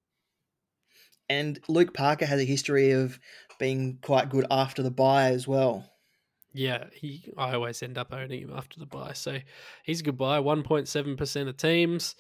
And 1.29 1.61
Luke 1.69 1.93
Parker 1.93 2.25
has 2.25 2.41
a 2.41 2.45
history 2.45 2.93
of 2.93 3.19
being 3.59 3.99
quite 4.01 4.31
good 4.31 4.47
after 4.51 4.83
the 4.83 4.91
bye 4.91 5.31
as 5.31 5.47
well. 5.47 5.85
Yeah, 6.55 6.85
he. 6.95 7.31
I 7.37 7.53
always 7.53 7.83
end 7.83 7.99
up 7.99 8.13
owning 8.13 8.41
him 8.41 8.53
after 8.57 8.81
the 8.81 8.87
bye, 8.87 9.13
so 9.13 9.39
he's 9.85 10.01
a 10.01 10.03
good 10.03 10.17
buy. 10.17 10.41
One 10.41 10.63
point 10.63 10.89
seven 10.89 11.17
percent 11.17 11.49
of 11.49 11.59
teams. 11.59 12.15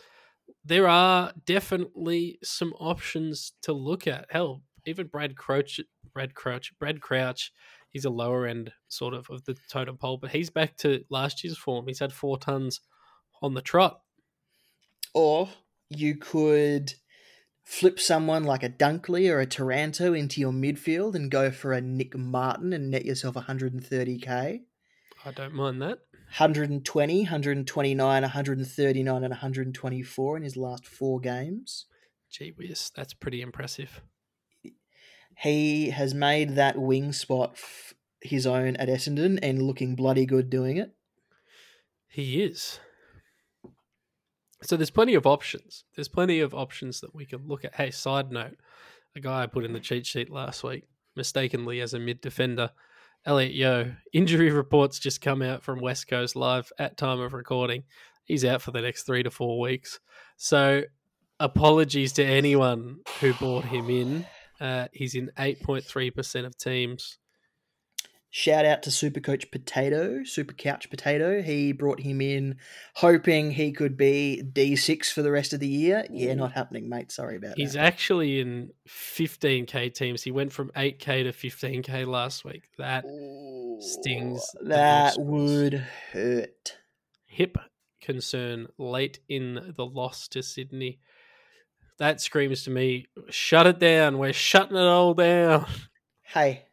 There 0.64 0.86
are 0.88 1.32
definitely 1.46 2.38
some 2.42 2.74
options 2.74 3.52
to 3.62 3.72
look 3.72 4.06
at. 4.06 4.26
Hell, 4.28 4.62
even 4.86 5.06
Brad 5.06 5.36
Crouch, 5.36 5.80
Brad 6.12 6.34
Crouch, 6.34 6.72
Brad 6.78 7.00
Crouch. 7.00 7.52
He's 7.90 8.04
a 8.04 8.10
lower 8.10 8.46
end 8.46 8.72
sort 8.88 9.14
of 9.14 9.28
of 9.30 9.44
the 9.44 9.56
totem 9.70 9.96
pole, 9.96 10.18
but 10.18 10.30
he's 10.30 10.50
back 10.50 10.76
to 10.78 11.04
last 11.10 11.42
year's 11.42 11.58
form. 11.58 11.86
He's 11.86 12.00
had 12.00 12.12
four 12.12 12.38
tons 12.38 12.80
on 13.42 13.54
the 13.54 13.62
trot. 13.62 14.00
Or 15.14 15.48
you 15.88 16.16
could 16.16 16.94
flip 17.64 18.00
someone 18.00 18.44
like 18.44 18.62
a 18.62 18.68
Dunkley 18.68 19.30
or 19.30 19.40
a 19.40 19.46
Taranto 19.46 20.14
into 20.14 20.40
your 20.40 20.52
midfield 20.52 21.14
and 21.14 21.30
go 21.30 21.50
for 21.50 21.72
a 21.72 21.80
Nick 21.80 22.16
Martin 22.16 22.72
and 22.72 22.90
net 22.90 23.04
yourself 23.04 23.34
130k. 23.34 24.60
I 25.24 25.30
don't 25.32 25.54
mind 25.54 25.82
that. 25.82 25.98
120, 26.36 27.22
129, 27.22 28.22
139, 28.22 29.24
and 29.24 29.30
124 29.30 30.36
in 30.36 30.42
his 30.42 30.56
last 30.56 30.86
four 30.86 31.20
games. 31.20 31.86
Gee 32.30 32.52
whiz, 32.56 32.90
that's 32.94 33.14
pretty 33.14 33.40
impressive. 33.40 34.02
He 35.40 35.90
has 35.90 36.14
made 36.14 36.56
that 36.56 36.76
wing 36.76 37.12
spot 37.12 37.52
f- 37.54 37.94
his 38.20 38.46
own 38.46 38.74
at 38.76 38.88
Essendon 38.88 39.38
and 39.40 39.62
looking 39.62 39.94
bloody 39.94 40.26
good 40.26 40.50
doing 40.50 40.76
it. 40.76 40.94
He 42.08 42.42
is. 42.42 42.80
So 44.62 44.76
there's 44.76 44.90
plenty 44.90 45.14
of 45.14 45.26
options. 45.26 45.84
There's 45.94 46.08
plenty 46.08 46.40
of 46.40 46.54
options 46.54 47.00
that 47.00 47.14
we 47.14 47.24
can 47.24 47.46
look 47.46 47.64
at. 47.64 47.76
Hey, 47.76 47.92
side 47.92 48.32
note, 48.32 48.56
a 49.14 49.20
guy 49.20 49.44
I 49.44 49.46
put 49.46 49.64
in 49.64 49.72
the 49.72 49.78
cheat 49.78 50.06
sheet 50.06 50.28
last 50.28 50.64
week, 50.64 50.88
mistakenly 51.14 51.80
as 51.80 51.94
a 51.94 52.00
mid 52.00 52.20
defender, 52.20 52.72
Elliot 53.24 53.52
Yeo. 53.52 53.94
Injury 54.12 54.50
reports 54.52 54.98
just 54.98 55.20
come 55.20 55.40
out 55.40 55.62
from 55.62 55.80
West 55.80 56.08
Coast 56.08 56.34
Live 56.34 56.72
at 56.80 56.96
time 56.96 57.20
of 57.20 57.32
recording. 57.32 57.84
He's 58.24 58.44
out 58.44 58.60
for 58.60 58.72
the 58.72 58.82
next 58.82 59.04
three 59.04 59.22
to 59.22 59.30
four 59.30 59.60
weeks. 59.60 60.00
So 60.36 60.82
apologies 61.38 62.12
to 62.14 62.24
anyone 62.24 63.02
who 63.20 63.34
bought 63.34 63.66
him 63.66 63.88
in. 63.88 64.26
Uh, 64.60 64.88
he's 64.92 65.14
in 65.14 65.30
8.3% 65.38 66.44
of 66.46 66.56
teams. 66.56 67.18
Shout 68.30 68.66
out 68.66 68.82
to 68.82 68.90
Super 68.90 69.20
Coach 69.20 69.50
Potato, 69.50 70.22
Super 70.22 70.52
Couch 70.52 70.90
Potato. 70.90 71.40
He 71.40 71.72
brought 71.72 72.00
him 72.00 72.20
in 72.20 72.56
hoping 72.96 73.52
he 73.52 73.72
could 73.72 73.96
be 73.96 74.42
D6 74.44 75.10
for 75.10 75.22
the 75.22 75.30
rest 75.30 75.54
of 75.54 75.60
the 75.60 75.66
year. 75.66 76.04
Yeah, 76.10 76.34
not 76.34 76.52
happening, 76.52 76.90
mate. 76.90 77.10
Sorry 77.10 77.36
about 77.36 77.54
He's 77.56 77.72
that. 77.72 77.78
He's 77.78 77.86
actually 77.88 78.40
in 78.40 78.70
15k 78.86 79.94
teams. 79.94 80.22
He 80.22 80.30
went 80.30 80.52
from 80.52 80.70
8k 80.76 81.24
to 81.24 81.32
15k 81.32 82.06
last 82.06 82.44
week. 82.44 82.64
That 82.76 83.04
stings 83.80 84.44
That 84.62 85.14
would 85.18 85.86
hurt. 86.12 86.76
hip 87.24 87.56
concern 88.02 88.66
late 88.76 89.20
in 89.28 89.72
the 89.74 89.86
loss 89.86 90.28
to 90.28 90.42
Sydney. 90.42 90.98
That 91.98 92.20
screams 92.20 92.62
to 92.64 92.70
me, 92.70 93.06
shut 93.28 93.66
it 93.66 93.78
down. 93.78 94.18
We're 94.18 94.32
shutting 94.32 94.76
it 94.76 94.80
all 94.80 95.14
down. 95.14 95.66
Hey, 96.22 96.64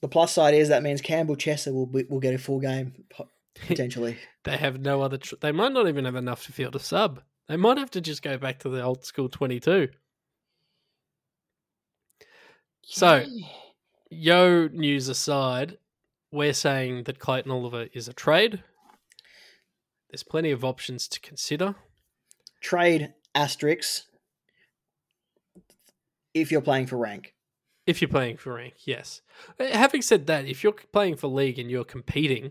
the 0.00 0.08
plus 0.08 0.32
side 0.32 0.54
is 0.54 0.68
that 0.68 0.82
means 0.82 1.00
Campbell 1.00 1.36
Chesser 1.36 1.72
will 1.72 1.86
be, 1.86 2.04
will 2.08 2.20
get 2.20 2.34
a 2.34 2.38
full 2.38 2.60
game 2.60 3.04
potentially. 3.66 4.16
They 4.44 4.56
have 4.56 4.80
no 4.80 5.02
other. 5.02 5.18
Tr- 5.18 5.34
they 5.40 5.52
might 5.52 5.72
not 5.72 5.88
even 5.88 6.04
have 6.04 6.14
enough 6.14 6.46
to 6.46 6.52
field 6.52 6.76
a 6.76 6.78
sub. 6.78 7.20
They 7.48 7.56
might 7.56 7.78
have 7.78 7.90
to 7.92 8.00
just 8.00 8.22
go 8.22 8.38
back 8.38 8.60
to 8.60 8.68
the 8.68 8.82
old 8.82 9.04
school 9.04 9.28
22. 9.28 9.88
So, 12.82 13.24
Yeo 14.10 14.68
news 14.68 15.08
aside, 15.08 15.76
we're 16.32 16.54
saying 16.54 17.04
that 17.04 17.18
Clayton 17.18 17.50
Oliver 17.50 17.88
is 17.92 18.08
a 18.08 18.12
trade. 18.14 18.62
There's 20.10 20.22
plenty 20.22 20.50
of 20.50 20.64
options 20.64 21.06
to 21.08 21.20
consider. 21.20 21.74
trade 22.62 23.12
asterisks 23.38 24.06
if 26.34 26.50
you're 26.50 26.60
playing 26.60 26.86
for 26.86 26.96
rank. 26.96 27.34
If 27.86 28.02
you're 28.02 28.08
playing 28.10 28.36
for 28.36 28.54
rank, 28.54 28.74
yes. 28.84 29.22
Uh, 29.58 29.66
Having 29.68 30.02
said 30.02 30.26
that, 30.26 30.44
if 30.46 30.62
you're 30.62 30.74
playing 30.92 31.16
for 31.16 31.28
league 31.28 31.58
and 31.58 31.70
you're 31.70 31.84
competing 31.84 32.50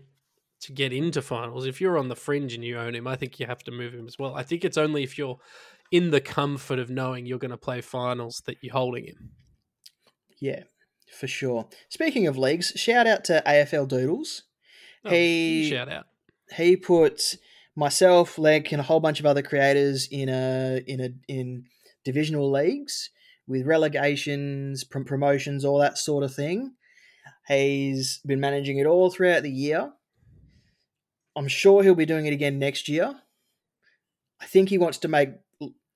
to 0.62 0.72
get 0.72 0.92
into 0.92 1.22
finals, 1.22 1.68
if 1.68 1.80
you're 1.80 1.98
on 1.98 2.08
the 2.08 2.16
fringe 2.16 2.54
and 2.56 2.64
you 2.64 2.78
own 2.80 2.96
him, 2.96 3.08
I 3.08 3.16
think 3.16 3.40
you 3.40 3.46
have 3.46 3.64
to 3.66 3.72
move 3.72 3.94
him 3.94 4.08
as 4.08 4.18
well. 4.18 4.34
I 4.36 4.42
think 4.44 4.66
it's 4.66 4.78
only 4.78 5.04
if 5.04 5.18
you're 5.18 5.38
in 5.92 6.10
the 6.10 6.22
comfort 6.22 6.80
of 6.80 6.90
knowing 6.90 7.26
you're 7.26 7.38
going 7.38 7.52
to 7.52 7.58
play 7.58 7.82
finals 7.82 8.42
that 8.46 8.58
you're 8.62 8.74
holding 8.74 9.06
him. 9.06 9.30
Yeah, 10.40 10.64
for 11.20 11.28
sure. 11.28 11.68
Speaking 11.90 12.26
of 12.26 12.38
leagues, 12.38 12.72
shout 12.76 13.06
out 13.06 13.24
to 13.26 13.44
AFL 13.46 13.88
Doodles. 13.88 14.44
Oh, 15.06 15.12
He- 15.12 15.70
shout 15.70 15.90
out. 15.90 16.06
He 16.56 16.76
put 16.78 17.36
myself, 17.78 18.40
Leg, 18.40 18.68
and 18.72 18.82
a 18.82 18.84
whole 18.84 19.00
bunch 19.00 19.20
of 19.22 19.26
other 19.26 19.44
creators 19.44 20.08
in 20.12 20.28
a 20.28 20.82
in 20.86 21.00
a 21.00 21.10
in 21.32 21.66
divisional 22.04 22.52
leagues 22.52 23.12
with 23.48 23.66
relegations, 23.66 24.84
prom- 24.84 25.06
promotions, 25.06 25.64
all 25.64 25.80
that 25.80 25.98
sort 25.98 26.24
of 26.24 26.34
thing. 26.34 26.74
He's 27.48 28.20
been 28.26 28.42
managing 28.42 28.78
it 28.78 28.86
all 28.86 29.10
throughout 29.10 29.44
the 29.44 29.52
year. 29.52 29.94
I'm 31.38 31.48
sure 31.48 31.84
he'll 31.84 31.96
be 31.96 32.06
doing 32.06 32.26
it 32.26 32.34
again 32.34 32.60
next 32.60 32.90
year. 32.90 33.22
I 34.42 34.46
think 34.46 34.70
he 34.70 34.78
wants 34.78 34.98
to 35.00 35.08
make. 35.08 35.30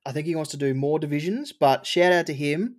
I 0.05 0.11
think 0.11 0.27
he 0.27 0.35
wants 0.35 0.51
to 0.51 0.57
do 0.57 0.73
more 0.73 0.99
divisions, 0.99 1.51
but 1.51 1.85
shout 1.85 2.13
out 2.13 2.27
to 2.27 2.33
him. 2.33 2.77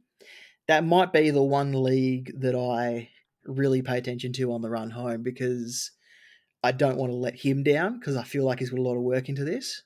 That 0.68 0.84
might 0.84 1.12
be 1.12 1.30
the 1.30 1.42
one 1.42 1.82
league 1.82 2.32
that 2.40 2.54
I 2.54 3.10
really 3.44 3.82
pay 3.82 3.98
attention 3.98 4.32
to 4.34 4.52
on 4.52 4.62
the 4.62 4.70
run 4.70 4.90
home 4.90 5.22
because 5.22 5.90
I 6.62 6.72
don't 6.72 6.96
want 6.96 7.10
to 7.10 7.16
let 7.16 7.34
him 7.34 7.62
down 7.62 7.98
because 7.98 8.16
I 8.16 8.22
feel 8.22 8.44
like 8.44 8.60
he's 8.60 8.70
put 8.70 8.78
a 8.78 8.82
lot 8.82 8.96
of 8.96 9.02
work 9.02 9.28
into 9.28 9.44
this. 9.44 9.82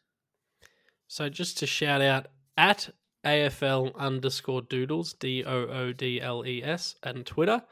So 1.08 1.28
just 1.28 1.58
to 1.58 1.66
shout 1.66 2.02
out 2.02 2.28
at 2.56 2.90
AFL 3.24 3.94
underscore 3.96 4.62
doodles, 4.62 5.14
D 5.14 5.44
O 5.44 5.66
O 5.66 5.92
D 5.92 6.20
L 6.20 6.44
E 6.46 6.62
S, 6.62 6.96
and 7.02 7.24
Twitter 7.24 7.62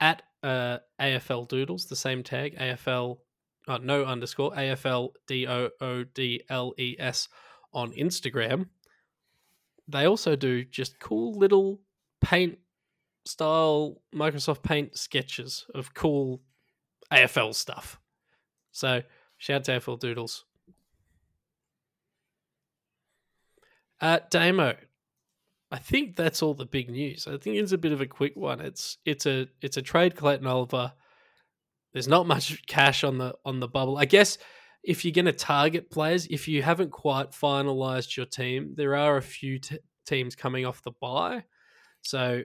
at 0.00 0.22
uh, 0.42 0.78
AFL 1.00 1.48
doodles, 1.48 1.86
the 1.86 1.96
same 1.96 2.22
tag, 2.22 2.56
AFL, 2.58 3.18
uh, 3.66 3.78
no 3.78 4.04
underscore, 4.04 4.52
AFL 4.52 5.10
D 5.26 5.46
O 5.46 5.70
O 5.80 6.04
D 6.04 6.42
L 6.48 6.74
E 6.78 6.96
S 6.98 7.28
on 7.72 7.92
Instagram. 7.92 8.66
They 9.86 10.06
also 10.06 10.36
do 10.36 10.64
just 10.64 11.00
cool 11.00 11.38
little 11.38 11.80
paint 12.20 12.58
style 13.24 14.02
Microsoft 14.14 14.62
Paint 14.62 14.96
sketches 14.96 15.66
of 15.74 15.94
cool 15.94 16.42
AFL 17.12 17.54
stuff. 17.54 17.98
So 18.78 19.02
shout 19.38 19.56
out 19.56 19.64
to 19.64 19.80
AFL 19.80 19.98
doodles. 19.98 20.44
Uh, 24.00 24.20
Damo, 24.30 24.76
I 25.72 25.78
think 25.78 26.14
that's 26.14 26.42
all 26.42 26.54
the 26.54 26.64
big 26.64 26.88
news. 26.88 27.26
I 27.26 27.36
think 27.38 27.56
it's 27.56 27.72
a 27.72 27.78
bit 27.78 27.90
of 27.90 28.00
a 28.00 28.06
quick 28.06 28.36
one. 28.36 28.60
It's 28.60 28.98
it's 29.04 29.26
a 29.26 29.48
it's 29.60 29.76
a 29.76 29.82
trade 29.82 30.14
Clayton 30.14 30.46
Oliver. 30.46 30.92
There's 31.92 32.06
not 32.06 32.28
much 32.28 32.64
cash 32.66 33.02
on 33.02 33.18
the 33.18 33.34
on 33.44 33.58
the 33.58 33.66
bubble. 33.66 33.98
I 33.98 34.04
guess 34.04 34.38
if 34.84 35.04
you're 35.04 35.12
going 35.12 35.24
to 35.24 35.32
target 35.32 35.90
players, 35.90 36.26
if 36.26 36.46
you 36.46 36.62
haven't 36.62 36.92
quite 36.92 37.32
finalized 37.32 38.16
your 38.16 38.26
team, 38.26 38.74
there 38.76 38.94
are 38.94 39.16
a 39.16 39.22
few 39.22 39.58
t- 39.58 39.78
teams 40.06 40.36
coming 40.36 40.64
off 40.64 40.82
the 40.82 40.92
bye. 41.00 41.42
So 42.02 42.44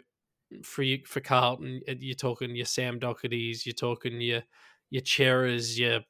for 0.64 0.82
you, 0.82 1.02
for 1.06 1.20
Carlton, 1.20 1.82
you're 1.88 2.16
talking 2.16 2.56
your 2.56 2.66
Sam 2.66 3.00
Docherty's, 3.00 3.68
you're 3.68 3.74
talking 3.74 4.20
your 4.20 4.42
your 4.90 5.04
Cerras, 5.04 5.78
your 5.78 6.02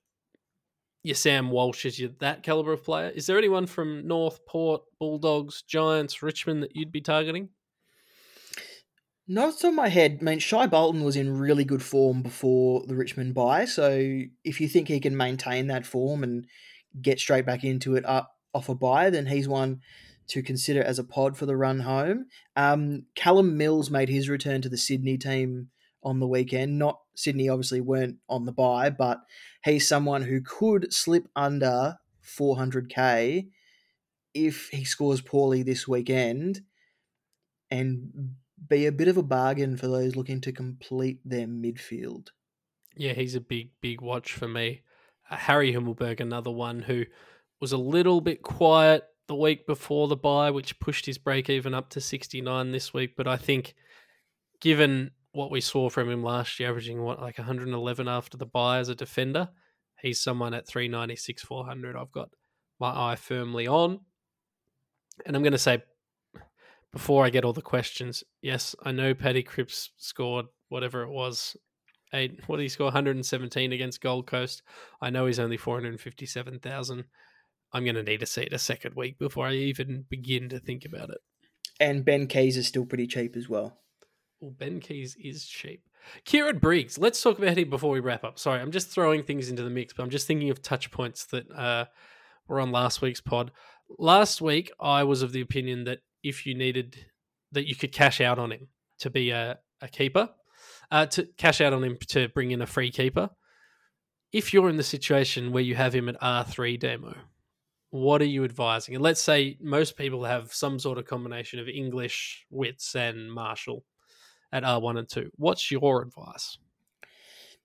your 1.03 1.15
Sam 1.15 1.49
Walshes, 1.49 1.99
your 1.99 2.11
that 2.19 2.43
caliber 2.43 2.73
of 2.73 2.83
player. 2.83 3.09
Is 3.09 3.27
there 3.27 3.37
anyone 3.37 3.67
from 3.67 4.07
North, 4.07 4.45
Port, 4.45 4.81
Bulldogs, 4.99 5.61
Giants, 5.61 6.23
Richmond 6.23 6.63
that 6.63 6.75
you'd 6.75 6.91
be 6.91 7.01
targeting? 7.01 7.49
Not 9.27 9.63
of 9.63 9.73
my 9.73 9.87
head, 9.87 10.17
I 10.19 10.23
mean, 10.23 10.39
Shai 10.39 10.67
Bolton 10.67 11.03
was 11.03 11.15
in 11.15 11.37
really 11.37 11.63
good 11.63 11.81
form 11.81 12.21
before 12.21 12.83
the 12.85 12.95
Richmond 12.95 13.33
bye. 13.33 13.65
So 13.65 14.21
if 14.43 14.59
you 14.59 14.67
think 14.67 14.87
he 14.87 14.99
can 14.99 15.15
maintain 15.15 15.67
that 15.67 15.85
form 15.85 16.23
and 16.23 16.45
get 17.01 17.19
straight 17.19 17.45
back 17.45 17.63
into 17.63 17.95
it 17.95 18.05
up 18.05 18.31
off 18.53 18.69
a 18.69 18.75
bye, 18.75 19.09
then 19.09 19.27
he's 19.27 19.47
one 19.47 19.79
to 20.27 20.41
consider 20.41 20.83
as 20.83 20.99
a 20.99 21.03
pod 21.03 21.37
for 21.37 21.45
the 21.45 21.55
run 21.55 21.81
home. 21.81 22.25
Um, 22.55 23.05
Callum 23.15 23.57
Mills 23.57 23.89
made 23.89 24.09
his 24.09 24.29
return 24.29 24.61
to 24.61 24.69
the 24.69 24.77
Sydney 24.77 25.17
team 25.17 25.69
on 26.03 26.19
the 26.19 26.27
weekend. 26.27 26.77
Not 26.77 26.99
Sydney, 27.15 27.49
obviously, 27.49 27.81
weren't 27.81 28.17
on 28.27 28.45
the 28.45 28.51
bye, 28.51 28.89
but 28.89 29.21
he's 29.63 29.87
someone 29.87 30.23
who 30.23 30.41
could 30.41 30.93
slip 30.93 31.27
under 31.35 31.97
400k 32.23 33.47
if 34.33 34.69
he 34.69 34.83
scores 34.83 35.21
poorly 35.21 35.63
this 35.63 35.87
weekend 35.87 36.61
and 37.69 38.35
be 38.69 38.85
a 38.85 38.91
bit 38.91 39.07
of 39.07 39.17
a 39.17 39.23
bargain 39.23 39.77
for 39.77 39.87
those 39.87 40.15
looking 40.15 40.41
to 40.41 40.51
complete 40.51 41.19
their 41.25 41.47
midfield. 41.47 42.29
Yeah, 42.95 43.13
he's 43.13 43.35
a 43.35 43.41
big, 43.41 43.71
big 43.81 44.01
watch 44.01 44.33
for 44.33 44.47
me. 44.47 44.81
Uh, 45.29 45.37
Harry 45.37 45.73
Himmelberg, 45.73 46.19
another 46.19 46.51
one 46.51 46.83
who 46.83 47.05
was 47.59 47.71
a 47.71 47.77
little 47.77 48.21
bit 48.21 48.41
quiet 48.41 49.05
the 49.27 49.35
week 49.35 49.65
before 49.65 50.07
the 50.07 50.15
bye, 50.15 50.51
which 50.51 50.79
pushed 50.79 51.05
his 51.05 51.17
break 51.17 51.49
even 51.49 51.73
up 51.73 51.89
to 51.89 52.01
69 52.01 52.71
this 52.71 52.93
week. 52.93 53.15
But 53.15 53.27
I 53.27 53.37
think, 53.37 53.73
given 54.59 55.11
what 55.33 55.51
we 55.51 55.61
saw 55.61 55.89
from 55.89 56.09
him 56.09 56.23
last 56.23 56.59
year, 56.59 56.69
averaging 56.69 57.01
what, 57.01 57.21
like 57.21 57.37
111 57.37 58.07
after 58.07 58.37
the 58.37 58.45
bye 58.45 58.79
as 58.79 58.89
a 58.89 58.95
defender, 58.95 59.49
he's 60.01 60.23
someone 60.23 60.53
at 60.53 60.67
396, 60.67 61.43
400 61.43 61.95
I've 61.95 62.11
got 62.11 62.29
my 62.79 63.11
eye 63.11 63.15
firmly 63.15 63.67
on. 63.67 63.99
And 65.25 65.35
I'm 65.35 65.43
going 65.43 65.53
to 65.53 65.57
say, 65.57 65.83
before 66.91 67.25
I 67.25 67.29
get 67.29 67.43
all 67.43 67.53
the 67.53 67.61
questions, 67.61 68.23
yes, 68.41 68.75
I 68.83 68.91
know 68.91 69.13
Paddy 69.13 69.43
Cripps 69.43 69.91
scored 69.97 70.45
whatever 70.69 71.01
it 71.01 71.09
was 71.09 71.57
eight. 72.13 72.39
What 72.47 72.57
did 72.57 72.63
he 72.63 72.69
score? 72.69 72.85
117 72.85 73.73
against 73.73 74.01
Gold 74.01 74.27
Coast. 74.27 74.61
I 75.01 75.09
know 75.09 75.25
he's 75.25 75.39
only 75.39 75.57
457,000. 75.57 77.03
I'm 77.73 77.83
going 77.83 77.95
to 77.95 78.03
need 78.03 78.19
to 78.19 78.25
see 78.27 78.43
it 78.43 78.53
a 78.53 78.59
second 78.59 78.95
week 78.95 79.17
before 79.17 79.47
I 79.47 79.53
even 79.53 80.05
begin 80.07 80.49
to 80.49 80.59
think 80.59 80.85
about 80.85 81.09
it. 81.09 81.17
And 81.79 82.05
Ben 82.05 82.27
Keays 82.27 82.55
is 82.55 82.67
still 82.67 82.85
pretty 82.85 83.07
cheap 83.07 83.35
as 83.35 83.49
well. 83.49 83.79
Well, 84.43 84.51
Ben 84.51 84.81
Keays 84.81 85.15
is 85.23 85.45
cheap. 85.45 85.87
Kieran 86.25 86.57
Briggs. 86.57 86.97
Let's 86.97 87.21
talk 87.21 87.37
about 87.37 87.57
him 87.57 87.69
before 87.69 87.91
we 87.91 88.01
wrap 88.01 88.25
up. 88.25 88.37
Sorry, 88.37 88.59
I'm 88.59 88.71
just 88.71 88.89
throwing 88.89 89.23
things 89.23 89.49
into 89.49 89.63
the 89.63 89.69
mix, 89.69 89.93
but 89.93 90.03
I'm 90.03 90.09
just 90.09 90.27
thinking 90.27 90.49
of 90.49 90.61
touch 90.61 90.91
points 90.91 91.23
that 91.27 91.49
uh, 91.49 91.85
were 92.49 92.59
on 92.59 92.73
last 92.73 93.01
week's 93.01 93.21
pod. 93.21 93.51
Last 93.97 94.41
week, 94.41 94.69
I 94.81 95.05
was 95.05 95.21
of 95.21 95.31
the 95.31 95.39
opinion 95.39 95.85
that 95.85 95.99
if 96.23 96.45
you 96.45 96.55
needed, 96.55 97.05
that 97.53 97.69
you 97.69 97.75
could 97.77 97.93
cash 97.93 98.19
out 98.19 98.37
on 98.37 98.51
him 98.51 98.67
to 98.99 99.09
be 99.09 99.29
a, 99.29 99.59
a 99.79 99.87
keeper, 99.87 100.27
uh, 100.91 101.05
to 101.05 101.23
cash 101.37 101.61
out 101.61 101.71
on 101.71 101.81
him 101.81 101.97
to 102.09 102.27
bring 102.27 102.51
in 102.51 102.61
a 102.61 102.67
free 102.67 102.91
keeper. 102.91 103.29
If 104.33 104.53
you're 104.53 104.67
in 104.67 104.75
the 104.75 104.83
situation 104.83 105.53
where 105.53 105.63
you 105.63 105.75
have 105.75 105.95
him 105.95 106.09
at 106.09 106.19
R3 106.19 106.77
Damo, 106.81 107.15
what 107.91 108.21
are 108.21 108.25
you 108.25 108.43
advising? 108.43 108.93
And 108.93 109.03
let's 109.05 109.21
say 109.21 109.57
most 109.61 109.95
people 109.95 110.25
have 110.25 110.53
some 110.53 110.79
sort 110.79 110.97
of 110.97 111.05
combination 111.05 111.59
of 111.59 111.69
English, 111.69 112.45
Witts, 112.49 112.93
and 112.93 113.31
Marshall 113.31 113.85
at 114.53 114.63
R1 114.63 114.99
and 114.99 115.09
2. 115.09 115.31
What's 115.35 115.71
your 115.71 116.03
advice? 116.03 116.59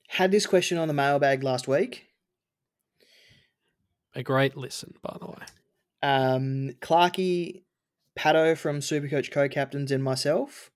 Had 0.09 0.33
this 0.33 0.47
question 0.47 0.79
on 0.79 0.89
the 0.89 0.95
mailbag 0.95 1.45
last 1.45 1.69
week. 1.69 2.07
A 4.15 4.23
great 4.23 4.57
listen, 4.57 4.95
by 5.03 5.17
the 5.21 5.27
way. 5.27 5.45
Um, 6.03 6.71
Clarky, 6.81 7.63
Pato 8.19 8.57
from 8.57 8.81
Supercoach 8.81 9.31
co-captains, 9.31 9.93
and 9.93 10.03
myself, 10.03 10.71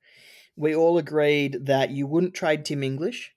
we 0.55 0.77
all 0.77 0.99
agreed 0.99 1.65
that 1.65 1.91
you 1.91 2.07
wouldn't 2.07 2.35
trade 2.35 2.67
Tim 2.67 2.83
English. 2.83 3.33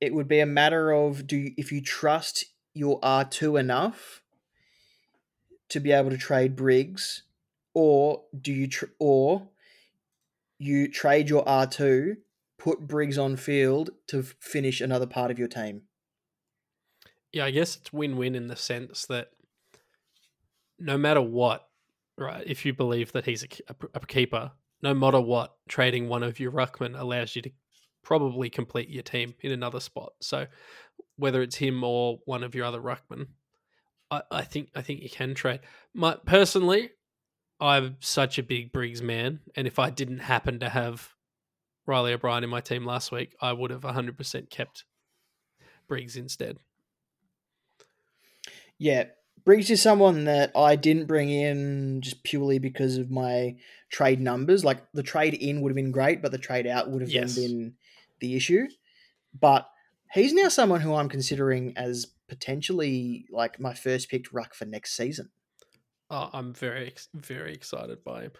It 0.00 0.14
would 0.14 0.28
be 0.28 0.38
a 0.38 0.46
matter 0.46 0.92
of 0.92 1.26
do 1.26 1.36
you, 1.36 1.54
if 1.56 1.72
you 1.72 1.82
trust 1.82 2.44
your 2.74 3.00
R 3.02 3.24
two 3.24 3.56
enough 3.56 4.22
to 5.70 5.80
be 5.80 5.90
able 5.90 6.10
to 6.10 6.18
trade 6.18 6.54
Briggs, 6.54 7.24
or 7.74 8.22
do 8.40 8.52
you 8.52 8.68
tr- 8.68 8.84
or 9.00 9.48
you 10.58 10.90
trade 10.90 11.28
your 11.28 11.48
R 11.48 11.66
two, 11.66 12.16
put 12.58 12.80
Briggs 12.80 13.18
on 13.18 13.36
field 13.36 13.90
to 14.08 14.22
finish 14.22 14.80
another 14.80 15.06
part 15.06 15.30
of 15.30 15.38
your 15.38 15.48
team. 15.48 15.82
Yeah, 17.32 17.44
I 17.44 17.50
guess 17.50 17.76
it's 17.76 17.92
win-win 17.92 18.34
in 18.34 18.46
the 18.46 18.56
sense 18.56 19.06
that 19.06 19.28
no 20.78 20.96
matter 20.96 21.20
what, 21.20 21.68
right? 22.16 22.44
If 22.46 22.64
you 22.64 22.72
believe 22.72 23.12
that 23.12 23.26
he's 23.26 23.42
a, 23.42 23.48
a, 23.68 23.74
a 23.94 24.06
keeper, 24.06 24.52
no 24.82 24.94
matter 24.94 25.20
what, 25.20 25.54
trading 25.68 26.08
one 26.08 26.22
of 26.22 26.40
your 26.40 26.52
ruckman 26.52 26.98
allows 26.98 27.36
you 27.36 27.42
to 27.42 27.50
probably 28.02 28.48
complete 28.48 28.88
your 28.88 29.02
team 29.02 29.34
in 29.40 29.52
another 29.52 29.80
spot. 29.80 30.12
So 30.20 30.46
whether 31.16 31.42
it's 31.42 31.56
him 31.56 31.82
or 31.82 32.20
one 32.24 32.44
of 32.44 32.54
your 32.54 32.64
other 32.64 32.80
ruckmen, 32.80 33.26
I, 34.10 34.22
I 34.30 34.42
think 34.42 34.70
I 34.74 34.82
think 34.82 35.02
you 35.02 35.10
can 35.10 35.34
trade. 35.34 35.60
My 35.92 36.16
personally, 36.24 36.90
I'm 37.60 37.96
such 38.00 38.38
a 38.38 38.42
big 38.42 38.72
Briggs 38.72 39.00
man, 39.02 39.40
and 39.54 39.66
if 39.66 39.78
I 39.78 39.90
didn't 39.90 40.18
happen 40.20 40.60
to 40.60 40.68
have 40.68 41.14
Riley 41.86 42.12
O'Brien 42.12 42.44
in 42.44 42.50
my 42.50 42.60
team 42.60 42.84
last 42.84 43.10
week, 43.10 43.34
I 43.40 43.52
would 43.52 43.70
have 43.70 43.82
100% 43.82 44.50
kept 44.50 44.84
Briggs 45.88 46.16
instead. 46.16 46.58
Yeah, 48.78 49.04
Briggs 49.44 49.70
is 49.70 49.80
someone 49.80 50.24
that 50.24 50.50
I 50.56 50.76
didn't 50.76 51.06
bring 51.06 51.30
in 51.30 52.00
just 52.02 52.22
purely 52.24 52.58
because 52.58 52.98
of 52.98 53.10
my 53.10 53.56
trade 53.90 54.20
numbers. 54.20 54.64
Like 54.64 54.90
the 54.92 55.02
trade 55.02 55.34
in 55.34 55.60
would 55.60 55.70
have 55.70 55.76
been 55.76 55.92
great, 55.92 56.20
but 56.20 56.32
the 56.32 56.38
trade 56.38 56.66
out 56.66 56.90
would 56.90 57.00
have 57.00 57.10
Yes. 57.10 57.36
been 57.36 57.76
the 58.20 58.34
issue. 58.34 58.68
But 59.38 59.70
he's 60.12 60.32
now 60.32 60.48
someone 60.48 60.80
who 60.80 60.94
I'm 60.94 61.08
considering 61.08 61.76
as 61.76 62.06
potentially 62.28 63.26
like 63.30 63.60
my 63.60 63.72
first 63.72 64.10
picked 64.10 64.32
ruck 64.32 64.54
for 64.54 64.64
next 64.64 64.94
season. 64.94 65.30
Oh, 66.10 66.30
I'm 66.32 66.52
very, 66.52 66.94
very 67.14 67.52
excited 67.52 68.04
by 68.04 68.22
him. 68.22 68.32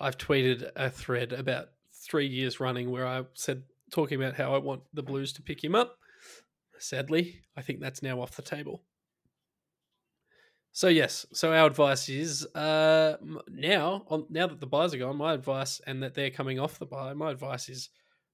I've 0.00 0.18
tweeted 0.18 0.70
a 0.74 0.90
thread 0.90 1.32
about 1.32 1.68
three 1.92 2.26
years 2.26 2.58
running 2.58 2.90
where 2.90 3.06
I 3.06 3.24
said, 3.34 3.62
talking 3.92 4.20
about 4.20 4.34
how 4.34 4.54
I 4.54 4.58
want 4.58 4.82
the 4.92 5.02
Blues 5.02 5.32
to 5.34 5.42
pick 5.42 5.62
him 5.62 5.74
up. 5.74 5.98
Sadly, 6.78 7.42
I 7.56 7.62
think 7.62 7.80
that's 7.80 8.02
now 8.02 8.20
off 8.20 8.34
the 8.34 8.42
table. 8.42 8.82
So 10.72 10.88
yes, 10.88 11.26
so 11.32 11.52
our 11.52 11.66
advice 11.66 12.08
is 12.08 12.46
uh, 12.54 13.18
now, 13.48 14.04
on, 14.08 14.26
now 14.30 14.46
that 14.46 14.58
the 14.58 14.66
byes 14.66 14.94
are 14.94 14.98
gone, 14.98 15.18
my 15.18 15.34
advice 15.34 15.80
and 15.86 16.02
that 16.02 16.14
they're 16.14 16.30
coming 16.30 16.58
off 16.58 16.78
the 16.78 16.86
bye, 16.86 17.12
my 17.12 17.30
advice 17.30 17.68
is 17.68 17.90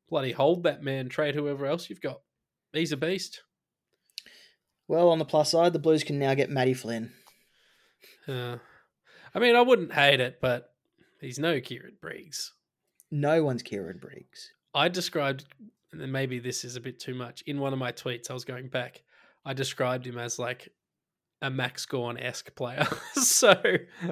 bloody 0.09 0.33
hold 0.33 0.63
that 0.63 0.83
man, 0.83 1.09
trade 1.09 1.35
whoever 1.35 1.67
else 1.67 1.91
you've 1.91 2.01
got. 2.01 2.21
He's 2.73 2.93
a 2.93 2.97
beast. 2.97 3.43
Well, 4.87 5.11
on 5.11 5.19
the 5.19 5.25
plus 5.25 5.51
side, 5.51 5.73
the 5.73 5.79
Blues 5.79 6.05
can 6.05 6.19
now 6.19 6.35
get 6.35 6.49
Matty 6.49 6.75
Flynn. 6.75 7.13
Uh, 8.27 8.59
I 9.35 9.39
mean, 9.39 9.57
I 9.57 9.63
wouldn't 9.63 9.93
hate 9.93 10.21
it, 10.21 10.41
but 10.41 10.73
he's 11.21 11.39
no 11.39 11.61
Kieran 11.61 11.97
Briggs. 12.01 12.53
No 13.11 13.43
one's 13.43 13.63
Kieran 13.63 13.99
Briggs. 13.99 14.53
I 14.75 14.89
described, 14.89 15.45
and 15.93 16.13
maybe 16.13 16.39
this 16.39 16.65
is 16.65 16.77
a 16.77 16.81
bit 16.81 17.01
too 17.01 17.15
much. 17.15 17.43
In 17.43 17.61
one 17.61 17.73
of 17.73 17.79
my 17.79 17.93
tweets, 17.93 18.31
I 18.31 18.35
was 18.35 18.45
going 18.45 18.69
back. 18.69 19.03
I 19.45 19.55
described 19.55 20.07
him 20.07 20.19
as 20.19 20.39
like 20.39 20.69
a 21.41 21.51
Max 21.51 21.87
Gawn 21.87 22.19
esque 22.19 22.55
player. 22.55 22.87
so 23.15 23.55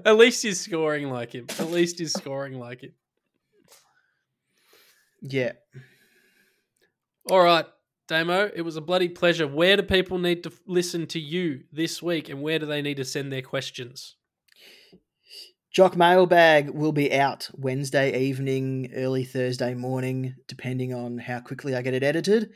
at 0.04 0.16
least 0.16 0.42
he's 0.42 0.60
scoring 0.60 1.10
like 1.10 1.32
him. 1.32 1.46
At 1.58 1.70
least 1.70 1.98
he's 1.98 2.12
scoring 2.12 2.58
like 2.58 2.82
him. 2.82 2.92
Yeah. 5.20 5.52
All 7.28 7.42
right, 7.42 7.66
Damo, 8.06 8.50
it 8.54 8.62
was 8.62 8.76
a 8.76 8.80
bloody 8.80 9.08
pleasure. 9.08 9.48
Where 9.48 9.76
do 9.76 9.82
people 9.82 10.18
need 10.18 10.44
to 10.44 10.52
listen 10.66 11.06
to 11.08 11.18
you 11.18 11.64
this 11.72 12.00
week, 12.00 12.28
and 12.28 12.40
where 12.40 12.58
do 12.58 12.66
they 12.66 12.82
need 12.82 12.98
to 12.98 13.04
send 13.04 13.32
their 13.32 13.42
questions? 13.42 14.14
Jock 15.76 15.94
Mailbag 15.94 16.70
will 16.70 16.92
be 16.92 17.12
out 17.12 17.50
Wednesday 17.52 18.18
evening, 18.18 18.92
early 18.94 19.24
Thursday 19.24 19.74
morning, 19.74 20.34
depending 20.48 20.94
on 20.94 21.18
how 21.18 21.40
quickly 21.40 21.74
I 21.74 21.82
get 21.82 21.92
it 21.92 22.02
edited. 22.02 22.48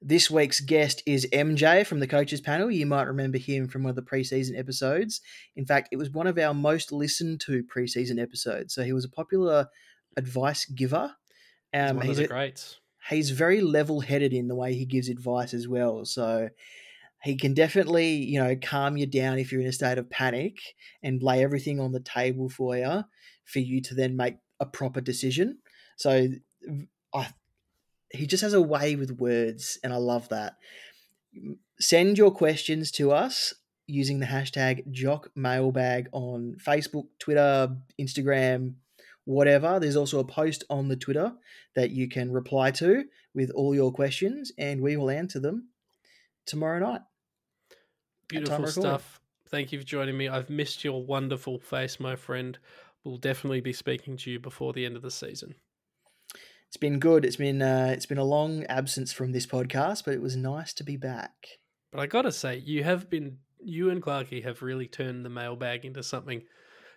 This 0.00 0.30
week's 0.30 0.60
guest 0.60 1.02
is 1.04 1.28
MJ 1.34 1.86
from 1.86 2.00
the 2.00 2.06
coaches 2.06 2.40
panel. 2.40 2.70
You 2.70 2.86
might 2.86 3.08
remember 3.08 3.36
him 3.36 3.68
from 3.68 3.82
one 3.82 3.90
of 3.90 3.96
the 3.96 4.00
preseason 4.00 4.58
episodes. 4.58 5.20
In 5.54 5.66
fact, 5.66 5.90
it 5.92 5.98
was 5.98 6.08
one 6.08 6.26
of 6.26 6.38
our 6.38 6.54
most 6.54 6.92
listened 6.92 7.42
to 7.42 7.62
preseason 7.62 8.18
episodes. 8.18 8.72
So 8.72 8.84
he 8.84 8.94
was 8.94 9.04
a 9.04 9.10
popular 9.10 9.68
advice 10.16 10.64
giver. 10.64 11.14
He's 11.74 11.90
Um, 11.90 11.96
one 11.96 12.06
of 12.06 12.08
he's 12.08 12.16
the 12.16 12.26
greats. 12.26 12.78
he's 13.10 13.32
very 13.32 13.60
level 13.60 14.00
headed 14.00 14.32
in 14.32 14.48
the 14.48 14.56
way 14.56 14.72
he 14.72 14.86
gives 14.86 15.10
advice 15.10 15.52
as 15.52 15.68
well. 15.68 16.06
So 16.06 16.48
he 17.22 17.36
can 17.36 17.54
definitely, 17.54 18.14
you 18.14 18.42
know, 18.42 18.56
calm 18.56 18.96
you 18.96 19.06
down 19.06 19.38
if 19.38 19.52
you're 19.52 19.60
in 19.60 19.66
a 19.66 19.72
state 19.72 19.98
of 19.98 20.10
panic 20.10 20.56
and 21.02 21.22
lay 21.22 21.42
everything 21.42 21.80
on 21.80 21.92
the 21.92 22.00
table 22.00 22.48
for 22.48 22.76
you 22.76 23.04
for 23.44 23.58
you 23.58 23.80
to 23.82 23.94
then 23.94 24.16
make 24.16 24.36
a 24.60 24.66
proper 24.66 25.00
decision. 25.00 25.58
So 25.96 26.28
I 27.14 27.28
he 28.10 28.26
just 28.26 28.42
has 28.42 28.52
a 28.52 28.60
way 28.60 28.94
with 28.94 29.18
words 29.18 29.78
and 29.82 29.92
I 29.92 29.96
love 29.96 30.28
that. 30.28 30.56
Send 31.80 32.18
your 32.18 32.30
questions 32.30 32.90
to 32.92 33.10
us 33.10 33.54
using 33.86 34.20
the 34.20 34.26
hashtag 34.26 34.90
Jock 34.90 35.30
Mailbag 35.34 36.08
on 36.12 36.56
Facebook, 36.64 37.06
Twitter, 37.18 37.74
Instagram, 38.00 38.74
whatever. 39.24 39.80
There's 39.80 39.96
also 39.96 40.18
a 40.18 40.24
post 40.24 40.64
on 40.68 40.88
the 40.88 40.96
Twitter 40.96 41.32
that 41.74 41.90
you 41.90 42.08
can 42.08 42.32
reply 42.32 42.70
to 42.72 43.04
with 43.34 43.50
all 43.50 43.74
your 43.74 43.92
questions, 43.92 44.52
and 44.58 44.82
we 44.82 44.96
will 44.96 45.10
answer 45.10 45.40
them 45.40 45.68
tomorrow 46.46 46.78
night. 46.78 47.00
Beautiful 48.32 48.66
stuff. 48.66 49.20
Thank 49.48 49.72
you 49.72 49.78
for 49.78 49.84
joining 49.84 50.16
me. 50.16 50.28
I've 50.28 50.48
missed 50.48 50.82
your 50.82 51.04
wonderful 51.04 51.58
face, 51.58 52.00
my 52.00 52.16
friend. 52.16 52.58
We'll 53.04 53.18
definitely 53.18 53.60
be 53.60 53.72
speaking 53.72 54.16
to 54.18 54.30
you 54.30 54.40
before 54.40 54.72
the 54.72 54.86
end 54.86 54.96
of 54.96 55.02
the 55.02 55.10
season. 55.10 55.54
It's 56.68 56.78
been 56.78 56.98
good. 56.98 57.26
It's 57.26 57.36
been 57.36 57.60
uh, 57.60 57.90
it's 57.94 58.06
been 58.06 58.16
a 58.16 58.24
long 58.24 58.64
absence 58.64 59.12
from 59.12 59.32
this 59.32 59.46
podcast, 59.46 60.06
but 60.06 60.14
it 60.14 60.22
was 60.22 60.36
nice 60.36 60.72
to 60.74 60.84
be 60.84 60.96
back. 60.96 61.32
But 61.90 62.00
I 62.00 62.06
gotta 62.06 62.32
say, 62.32 62.56
you 62.56 62.82
have 62.84 63.10
been 63.10 63.38
you 63.60 63.90
and 63.90 64.02
Clarky 64.02 64.42
have 64.44 64.62
really 64.62 64.86
turned 64.86 65.24
the 65.24 65.30
mailbag 65.30 65.84
into 65.84 66.02
something. 66.02 66.42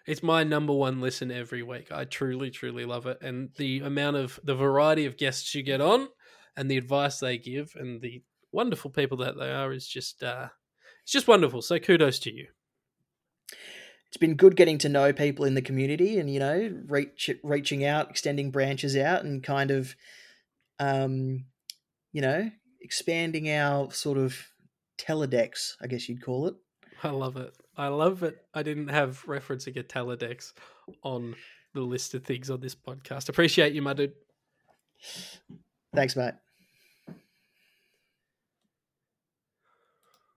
It's 0.08 0.24
my 0.24 0.46
number 0.46 0.72
one 0.72 1.02
listen 1.02 1.30
every 1.32 1.62
week. 1.62 1.92
I 1.92 2.06
truly, 2.06 2.52
truly 2.52 2.86
love 2.86 3.06
it, 3.06 3.18
and 3.22 3.50
the 3.58 3.82
amount 3.82 4.16
of 4.16 4.40
the 4.44 4.56
variety 4.56 5.06
of 5.06 5.18
guests 5.18 5.54
you 5.54 5.64
get 5.64 5.82
on, 5.82 6.08
and 6.56 6.72
the 6.72 6.78
advice 6.78 7.20
they 7.20 7.38
give, 7.38 7.74
and 7.76 8.02
the 8.02 8.24
wonderful 8.54 8.92
people 8.92 9.18
that 9.18 9.38
they 9.38 9.52
are 9.52 9.74
is 9.74 9.86
just 9.86 10.24
uh, 10.24 10.48
it's 11.06 11.12
just 11.12 11.28
wonderful. 11.28 11.62
So 11.62 11.78
kudos 11.78 12.18
to 12.20 12.34
you. 12.34 12.48
It's 14.08 14.18
been 14.18 14.36
good 14.36 14.56
getting 14.56 14.80
to 14.80 14.90
know 14.90 15.14
people 15.14 15.46
in 15.46 15.54
the 15.54 15.62
community, 15.62 16.18
and 16.18 16.30
you 16.30 16.40
know, 16.40 16.72
reach 16.88 17.30
reaching 17.44 17.86
out, 17.86 18.10
extending 18.10 18.50
branches 18.50 18.98
out, 18.98 19.24
and 19.24 19.44
kind 19.44 19.70
of, 19.70 19.96
um, 20.80 21.46
you 22.12 22.22
know, 22.22 22.50
expanding 22.82 23.50
our 23.52 23.92
sort 23.92 24.18
of 24.18 24.48
teledex, 24.98 25.74
I 25.82 25.88
guess 25.88 26.10
you'd 26.10 26.24
call 26.24 26.48
it. 26.48 26.56
I 27.04 27.10
love 27.10 27.38
it. 27.38 27.54
I 27.78 27.90
love 27.90 28.24
it. 28.24 28.38
I 28.54 28.64
didn't 28.64 28.88
have 28.88 29.24
referencing 29.26 29.78
a 29.78 29.84
Teledex 29.84 30.54
on 31.04 31.36
the 31.74 31.82
list 31.82 32.14
of 32.16 32.24
things 32.24 32.50
on 32.50 32.62
this 32.62 32.74
podcast. 32.74 33.30
Appreciate 33.30 33.74
you, 33.74 33.82
my 33.82 33.94
dude. 33.94 34.14
Thanks, 35.94 36.16
mate. 36.16 36.45